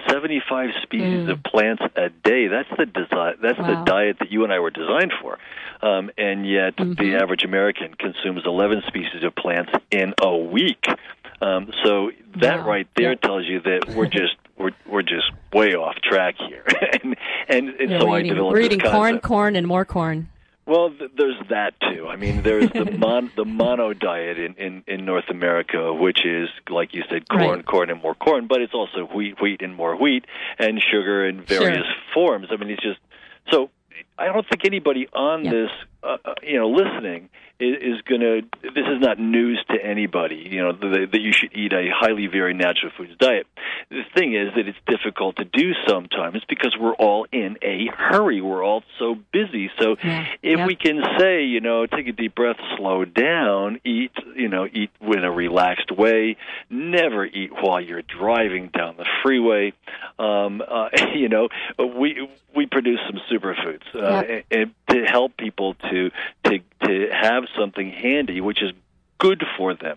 75 0.10 0.70
species 0.84 1.28
of 1.30 1.44
plants 1.44 1.82
a 1.96 2.10
day. 2.10 2.48
That's 2.48 2.70
the 2.78 2.86
design. 2.86 3.36
That's 3.42 3.58
Wow. 3.60 3.68
the 3.68 3.92
diet 3.92 4.18
that 4.20 4.32
you 4.32 4.44
and 4.44 4.54
I 4.54 4.60
were 4.60 4.70
designed 4.72 5.14
for. 5.22 5.38
Um, 5.82 6.10
and 6.18 6.48
yet, 6.50 6.76
the 6.78 7.18
average 7.22 7.44
American 7.44 7.94
consumes 7.94 8.42
11 8.46 8.84
species 8.88 9.24
of 9.24 9.36
plants 9.36 9.72
in 9.92 10.14
a 10.22 10.36
week. 10.36 10.86
Um, 11.42 11.72
so 11.84 12.12
that 12.38 12.62
Wow. 12.62 12.68
right 12.68 12.88
there 12.96 13.12
Yep. 13.12 13.22
tells 13.22 13.46
you 13.46 13.60
that 13.62 13.94
we're 13.96 14.08
just 14.08 14.36
we're 14.58 14.72
we're 14.88 15.04
just 15.04 15.32
way 15.54 15.76
off 15.76 15.96
track 16.02 16.36
here. 16.38 16.64
and 17.04 17.16
and, 17.48 17.70
and 17.80 17.92
Yeah, 17.92 18.00
so 18.00 18.10
I 18.10 18.20
eating, 18.20 18.30
developed 18.34 18.54
we're 18.54 18.64
this 18.64 18.66
eating 18.74 18.80
corn, 18.92 19.20
corn, 19.20 19.56
and 19.56 19.68
more 19.68 19.86
corn. 19.86 20.30
Well, 20.68 20.90
th- 20.92 21.12
there's 21.18 21.38
that 21.50 21.74
too. 21.80 22.08
I 22.08 22.18
mean, 22.18 22.44
there's 22.44 22.70
the 22.72 22.86
mon- 22.98 23.32
the 23.36 23.46
mono 23.46 23.94
diet 23.94 24.38
in, 24.38 24.54
in 24.56 24.84
in 24.86 25.06
North 25.06 25.30
America, 25.30 25.94
which 25.94 26.26
is 26.26 26.50
like 26.70 26.94
you 26.94 27.04
said, 27.10 27.28
corn, 27.30 27.42
Right. 27.60 27.66
corn, 27.66 27.90
and 27.90 28.02
more 28.02 28.14
corn. 28.16 28.48
But 28.48 28.62
it's 28.62 28.74
also 28.74 29.06
wheat, 29.06 29.42
wheat, 29.42 29.62
and 29.62 29.74
more 29.76 29.96
wheat, 29.96 30.26
and 30.60 30.84
sugar 30.92 31.26
in 31.26 31.42
various 31.44 31.86
forms. 32.14 32.48
I 32.52 32.58
mean, 32.58 32.70
it's 32.70 32.84
just 32.84 33.00
so. 33.52 33.70
I 34.20 34.26
don't 34.26 34.48
think 34.48 34.66
anybody 34.66 35.08
on 35.14 35.46
Yeah. 35.46 35.52
this, 35.52 35.70
uh, 36.04 36.18
uh, 36.26 36.34
you 36.44 36.60
know, 36.60 36.70
listening 36.70 37.30
is, 37.60 37.76
is 37.96 38.02
going 38.02 38.22
to. 38.22 38.42
This 38.62 38.86
is 38.94 39.00
not 39.00 39.20
news 39.20 39.64
to 39.72 39.78
anybody. 39.84 40.48
You 40.52 40.64
know 40.64 40.72
that, 40.74 41.08
that 41.14 41.22
you 41.22 41.32
should 41.32 41.54
eat 41.56 41.72
a 41.74 41.90
highly 41.96 42.28
varied 42.28 42.58
natural 42.58 42.92
foods 42.98 43.14
diet. 43.20 43.48
The 43.90 44.04
thing 44.14 44.34
is 44.34 44.54
that 44.56 44.68
it's 44.68 44.78
difficult 44.86 45.38
to 45.38 45.46
do 45.46 45.72
sometimes 45.88 46.44
because 46.50 46.76
we're 46.78 46.94
all 46.96 47.26
in 47.32 47.58
a 47.62 47.88
hurry. 47.96 48.42
We're 48.42 48.62
all 48.64 48.84
so 49.00 49.16
busy. 49.32 49.72
So 49.80 49.96
Yeah. 50.04 50.26
if 50.44 50.58
Yep. 50.58 50.68
we 50.68 50.76
can 50.76 51.02
say, 51.18 51.44
you 51.46 51.62
know, 51.62 51.86
take 51.86 52.06
a 52.08 52.12
deep 52.12 52.36
breath, 52.36 52.58
slow 52.76 53.06
down, 53.06 53.80
eat, 53.86 54.12
you 54.36 54.50
know, 54.50 54.68
eat 54.72 54.90
in 55.02 55.24
a 55.24 55.32
relaxed 55.32 55.90
way, 55.92 56.36
never 56.70 57.26
eat 57.26 57.52
while 57.62 57.80
you're 57.80 58.02
driving 58.02 58.68
down 58.68 58.96
the 58.98 59.06
freeway. 59.24 59.72
Um, 60.20 60.62
uh, 60.68 60.90
you 61.16 61.30
know, 61.30 61.48
we 61.80 62.28
we 62.54 62.66
produce 62.66 63.00
some 63.08 63.22
superfoods 63.32 63.84
uh, 63.96 64.00
Yep. 64.28 64.30
and, 64.52 64.62
and 64.62 64.72
to 64.90 65.06
help 65.06 65.38
people 65.38 65.76
to 65.90 66.12
to 66.44 66.60
to 66.84 67.10
have 67.12 67.46
something 67.58 67.90
handy, 67.90 68.42
which 68.42 68.62
is 68.62 68.72
good 69.18 69.44
for 69.58 69.74
them, 69.74 69.96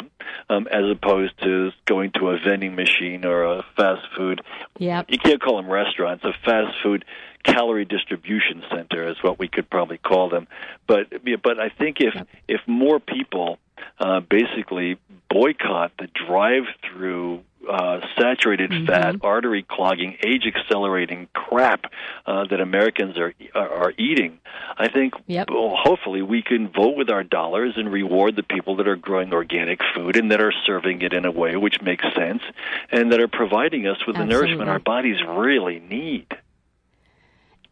um, 0.49 0.67
as 0.69 0.85
opposed 0.91 1.39
to 1.43 1.71
going 1.87 2.11
to 2.13 2.31
a 2.31 2.39
vending 2.39 2.75
machine 2.75 3.25
or 3.25 3.45
a 3.45 3.65
fast 3.77 4.07
food 4.17 4.41
Yeah, 4.79 5.03
you 5.09 5.19
can't 5.19 5.41
call 5.41 5.57
them 5.57 5.71
restaurants. 5.71 6.25
A 6.25 6.33
fast 6.45 6.77
food 6.83 7.05
calorie 7.43 7.85
distribution 7.85 8.63
center 8.71 9.09
is 9.09 9.17
what 9.23 9.39
we 9.39 9.49
could 9.49 9.69
probably 9.71 9.99
call 9.99 10.29
them. 10.29 10.47
But 10.87 11.09
but 11.43 11.59
I 11.59 11.69
think 11.69 11.99
if 12.01 12.15
if 12.49 12.61
more 12.67 13.01
people 13.01 13.59
uh, 13.99 14.21
basically 14.21 14.99
boycott 15.29 15.93
the 15.99 16.09
drive-through 16.27 17.43
uh, 17.69 18.01
saturated 18.19 18.87
fat, 18.87 19.17
artery 19.23 19.63
clogging, 19.63 20.17
age 20.25 20.45
accelerating 20.47 21.29
crap 21.35 21.85
uh, 22.27 22.45
that 22.49 22.61
Americans 22.61 23.17
are 23.19 23.33
are, 23.55 23.69
are 23.69 23.93
eating, 23.99 24.39
I 24.79 24.89
think 24.89 25.15
Yep. 25.27 25.51
well, 25.51 25.75
hopefully 25.77 26.23
we 26.23 26.43
can 26.43 26.69
vote 26.69 26.97
with 26.97 27.11
our 27.11 27.23
dollars 27.23 27.75
and 27.77 27.93
reward 27.93 28.37
the 28.37 28.43
people 28.43 28.77
that 28.77 28.89
are 28.89 28.97
growing 28.97 29.33
organic 29.33 29.81
food 29.95 30.17
and 30.17 30.31
that 30.31 30.41
are 30.41 30.53
serving 30.67 31.03
it 31.03 31.13
in 31.13 31.25
a 31.25 31.31
way 31.31 31.57
which 31.57 31.81
makes 31.83 32.05
sense 32.15 32.43
and 32.91 33.13
that 33.13 33.21
are 33.21 33.29
providing 33.29 33.87
us 33.87 33.99
with 34.07 34.17
the 34.17 34.25
nourishment 34.25 34.69
our 34.69 34.79
bodies 34.79 35.17
really 35.27 35.81
need. 35.81 36.27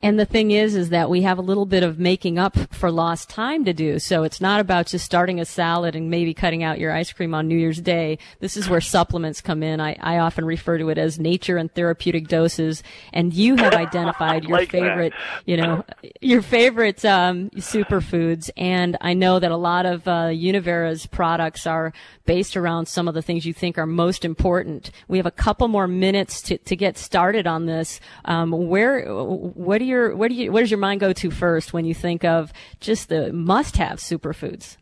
And 0.00 0.18
the 0.18 0.24
thing 0.24 0.52
is, 0.52 0.76
is 0.76 0.90
that 0.90 1.10
we 1.10 1.22
have 1.22 1.38
a 1.38 1.42
little 1.42 1.66
bit 1.66 1.82
of 1.82 1.98
making 1.98 2.38
up 2.38 2.72
for 2.72 2.88
lost 2.88 3.28
time 3.28 3.64
to 3.64 3.72
do. 3.72 3.98
So 3.98 4.22
it's 4.22 4.40
not 4.40 4.60
about 4.60 4.86
just 4.86 5.04
starting 5.04 5.40
a 5.40 5.44
salad 5.44 5.96
and 5.96 6.08
maybe 6.08 6.34
cutting 6.34 6.62
out 6.62 6.78
your 6.78 6.92
ice 6.92 7.12
cream 7.12 7.34
on 7.34 7.48
New 7.48 7.56
Year's 7.56 7.80
Day. 7.80 8.18
This 8.38 8.56
is 8.56 8.68
where 8.68 8.80
supplements 8.80 9.40
come 9.40 9.60
in. 9.60 9.80
I, 9.80 9.96
I 9.98 10.18
often 10.18 10.44
refer 10.44 10.78
to 10.78 10.88
it 10.90 10.98
as 10.98 11.18
nature 11.18 11.56
and 11.56 11.72
therapeutic 11.74 12.28
doses. 12.28 12.84
And 13.12 13.34
you 13.34 13.56
have 13.56 13.74
identified 13.74 14.44
your 14.44 14.58
like 14.58 14.70
favorite, 14.70 15.14
that. 15.14 15.48
you 15.48 15.56
know, 15.56 15.84
your 16.20 16.42
favorite 16.42 17.04
um, 17.04 17.50
superfoods. 17.56 18.50
And 18.56 18.96
I 19.00 19.14
know 19.14 19.40
that 19.40 19.50
a 19.50 19.56
lot 19.56 19.84
of 19.84 20.06
uh, 20.06 20.28
Univera's 20.28 21.06
products 21.06 21.66
are 21.66 21.92
based 22.24 22.56
around 22.56 22.86
some 22.86 23.08
of 23.08 23.14
the 23.14 23.22
things 23.22 23.46
you 23.46 23.52
think 23.52 23.76
are 23.76 23.86
most 23.86 24.24
important. 24.24 24.92
We 25.08 25.16
have 25.16 25.26
a 25.26 25.32
couple 25.32 25.66
more 25.66 25.88
minutes 25.88 26.40
to, 26.42 26.58
to 26.58 26.76
get 26.76 26.96
started 26.96 27.48
on 27.48 27.66
this. 27.66 27.98
Um, 28.26 28.52
where, 28.68 29.04
what 29.08 29.78
do 29.78 29.87
your, 29.88 30.14
what 30.14 30.28
do 30.28 30.34
you, 30.34 30.52
where 30.52 30.62
does 30.62 30.70
your 30.70 30.78
mind 30.78 31.00
go 31.00 31.12
to 31.12 31.30
first 31.30 31.72
when 31.72 31.84
you 31.84 31.94
think 31.94 32.24
of 32.24 32.52
just 32.80 33.08
the 33.08 33.32
must-have 33.32 33.98
superfoods? 33.98 34.76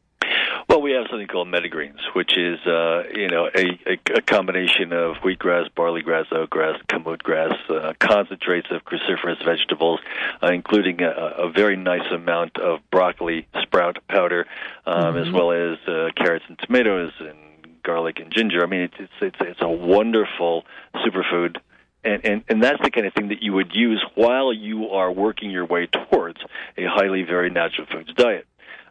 Well, 0.68 0.82
we 0.82 0.90
have 0.92 1.06
something 1.08 1.28
called 1.28 1.46
metagreens, 1.46 2.00
which 2.14 2.36
is 2.36 2.58
uh, 2.66 3.04
you 3.14 3.28
know 3.28 3.48
a, 3.54 3.66
a, 3.86 4.16
a 4.16 4.20
combination 4.20 4.92
of 4.92 5.14
wheatgrass, 5.24 5.72
barley 5.76 6.02
grass, 6.02 6.26
oatgrass, 6.32 6.84
kamut 6.88 7.22
grass, 7.22 7.54
uh, 7.70 7.92
concentrates 8.00 8.66
of 8.72 8.82
cruciferous 8.84 9.42
vegetables, 9.44 10.00
uh, 10.42 10.48
including 10.52 11.02
a, 11.02 11.10
a 11.46 11.50
very 11.50 11.76
nice 11.76 12.10
amount 12.12 12.58
of 12.58 12.80
broccoli 12.90 13.46
sprout 13.62 13.98
powder, 14.08 14.46
um, 14.86 15.14
Mm-hmm. 15.14 15.28
as 15.28 15.32
well 15.32 15.52
as 15.52 15.78
uh, 15.86 16.08
carrots 16.16 16.44
and 16.48 16.58
tomatoes 16.58 17.12
and 17.20 17.38
garlic 17.84 18.18
and 18.18 18.32
ginger. 18.32 18.64
I 18.64 18.66
mean, 18.66 18.80
it's 18.80 18.94
it's 18.98 19.12
it's, 19.20 19.36
it's 19.40 19.62
a 19.62 19.68
wonderful 19.68 20.64
superfood 20.96 21.58
and, 22.06 22.24
and 22.24 22.44
and 22.48 22.62
that's 22.62 22.80
the 22.82 22.90
kind 22.90 23.06
of 23.06 23.12
thing 23.14 23.28
that 23.28 23.42
you 23.42 23.52
would 23.52 23.74
use 23.74 24.04
while 24.14 24.52
you 24.52 24.90
are 24.90 25.10
working 25.10 25.50
your 25.50 25.66
way 25.66 25.86
towards 25.86 26.38
a 26.78 26.84
highly 26.84 27.22
varied 27.22 27.52
natural 27.52 27.86
foods 27.86 28.12
diet. 28.14 28.46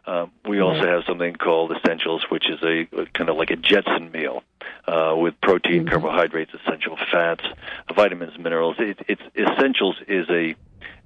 Um, 0.06 0.30
we 0.48 0.60
also 0.60 0.86
have 0.86 1.02
something 1.04 1.34
called 1.34 1.72
essentials, 1.72 2.24
which 2.28 2.48
is 2.48 2.62
a, 2.62 2.82
a 2.96 3.06
kind 3.06 3.28
of 3.28 3.36
like 3.36 3.50
a 3.50 3.56
Jetson 3.56 4.12
meal 4.12 4.44
uh, 4.86 5.14
with 5.16 5.34
protein, 5.40 5.84
carbohydrates, 5.88 6.52
essential 6.54 6.96
fats, 7.10 7.44
vitamins, 7.92 8.38
minerals. 8.38 8.76
It, 8.78 9.00
it's 9.08 9.22
essentials 9.36 9.96
is 10.06 10.30
a 10.30 10.54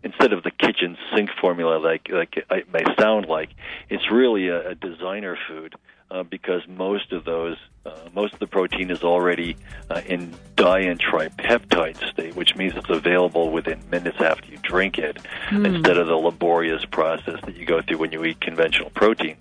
instead 0.02 0.32
of 0.32 0.42
the 0.42 0.50
kitchen 0.50 0.98
sink 1.14 1.30
formula 1.40 1.78
like 1.78 2.08
like 2.10 2.36
it 2.36 2.72
may 2.72 2.84
sound 2.98 3.26
like. 3.26 3.50
It's 3.88 4.10
really 4.10 4.48
a, 4.48 4.70
a 4.70 4.74
designer 4.74 5.38
food 5.48 5.74
uh, 6.10 6.22
because 6.24 6.66
most 6.68 7.12
of 7.12 7.24
those 7.24 7.56
uh, 7.86 7.96
most 8.14 8.34
of 8.34 8.40
the 8.40 8.46
protein 8.46 8.90
is 8.90 9.02
already 9.02 9.56
uh, 9.88 10.02
in 10.06 10.34
di 10.56 10.80
and 10.80 11.00
tripeptide 11.00 11.96
state, 12.10 12.36
which 12.36 12.54
means 12.54 12.74
it's 12.76 12.90
available 12.90 13.50
within 13.50 13.80
minutes 13.90 14.20
after 14.20 14.50
you 14.50 14.58
drink 14.58 14.98
it, 14.98 15.18
instead 15.64 15.96
of 15.96 16.06
the 16.06 16.16
laborious 16.16 16.84
process 16.84 17.40
that 17.46 17.56
you 17.56 17.64
go 17.64 17.80
through 17.80 17.96
when 17.96 18.12
you 18.12 18.22
eat 18.24 18.40
conventional 18.40 18.90
protein. 18.90 19.36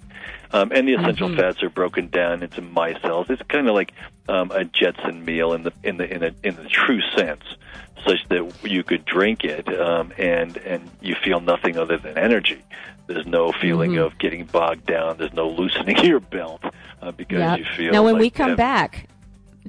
Um, 0.51 0.71
and 0.73 0.87
the 0.87 0.93
essential 0.93 1.35
fats 1.35 1.61
are 1.61 1.69
broken 1.69 2.07
down 2.07 2.41
into 2.41 2.61
micelles. 2.61 3.29
It's 3.29 3.41
kind 3.43 3.67
of 3.67 3.75
like 3.75 3.93
um, 4.27 4.51
a 4.51 4.63
Jetson 4.63 5.23
meal 5.23 5.53
in 5.53 5.63
the 5.63 5.73
in 5.83 5.97
the 5.97 6.11
in 6.11 6.21
the 6.21 6.33
in 6.43 6.55
the 6.55 6.67
true 6.69 7.01
sense, 7.15 7.43
such 8.05 8.27
that 8.29 8.51
you 8.63 8.83
could 8.83 9.05
drink 9.05 9.43
it 9.43 9.67
um, 9.79 10.11
and 10.17 10.57
and 10.57 10.89
you 11.01 11.15
feel 11.15 11.39
nothing 11.39 11.77
other 11.77 11.97
than 11.97 12.17
energy. 12.17 12.63
There's 13.09 13.25
no 13.25 13.51
feeling 13.51 13.97
of 13.97 14.15
getting 14.19 14.45
bogged 14.45 14.85
down. 14.85 15.17
There's 15.17 15.33
no 15.33 15.49
loosening 15.49 15.97
your 16.05 16.19
belt 16.19 16.61
uh, 17.01 17.09
because 17.11 17.39
Yeah. 17.39 17.55
you 17.55 17.65
feel. 17.75 17.91
Now, 17.91 18.03
when 18.03 18.13
like 18.13 18.21
we 18.21 18.29
come 18.29 18.55
back, 18.55 19.09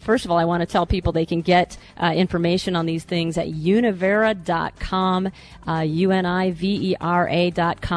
first 0.00 0.26
of 0.26 0.30
all, 0.30 0.36
I 0.36 0.44
want 0.44 0.60
to 0.60 0.66
tell 0.66 0.84
people 0.84 1.10
they 1.12 1.24
can 1.24 1.40
get 1.40 1.78
uh, 1.96 2.12
information 2.14 2.76
on 2.76 2.84
these 2.84 3.02
things 3.02 3.38
at 3.38 3.46
univera.com, 3.48 5.30
uh, 5.66 5.80
U-N-I-V-E-R-A 5.80 7.50
dot. 7.52 7.90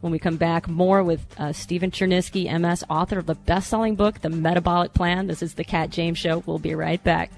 When 0.00 0.12
we 0.12 0.18
come 0.18 0.38
back, 0.38 0.66
more 0.66 1.02
with 1.02 1.26
uh, 1.38 1.52
Stephen 1.52 1.90
Cherniske, 1.90 2.50
MS, 2.58 2.82
author 2.88 3.18
of 3.18 3.26
the 3.26 3.34
best-selling 3.34 3.96
book, 3.96 4.22
The 4.22 4.30
Metabolic 4.30 4.94
Plan. 4.94 5.26
This 5.26 5.42
is 5.42 5.54
the 5.54 5.64
Kat 5.64 5.90
James 5.90 6.16
Show. 6.16 6.42
We'll 6.46 6.58
be 6.58 6.74
right 6.74 7.04
back. 7.04 7.30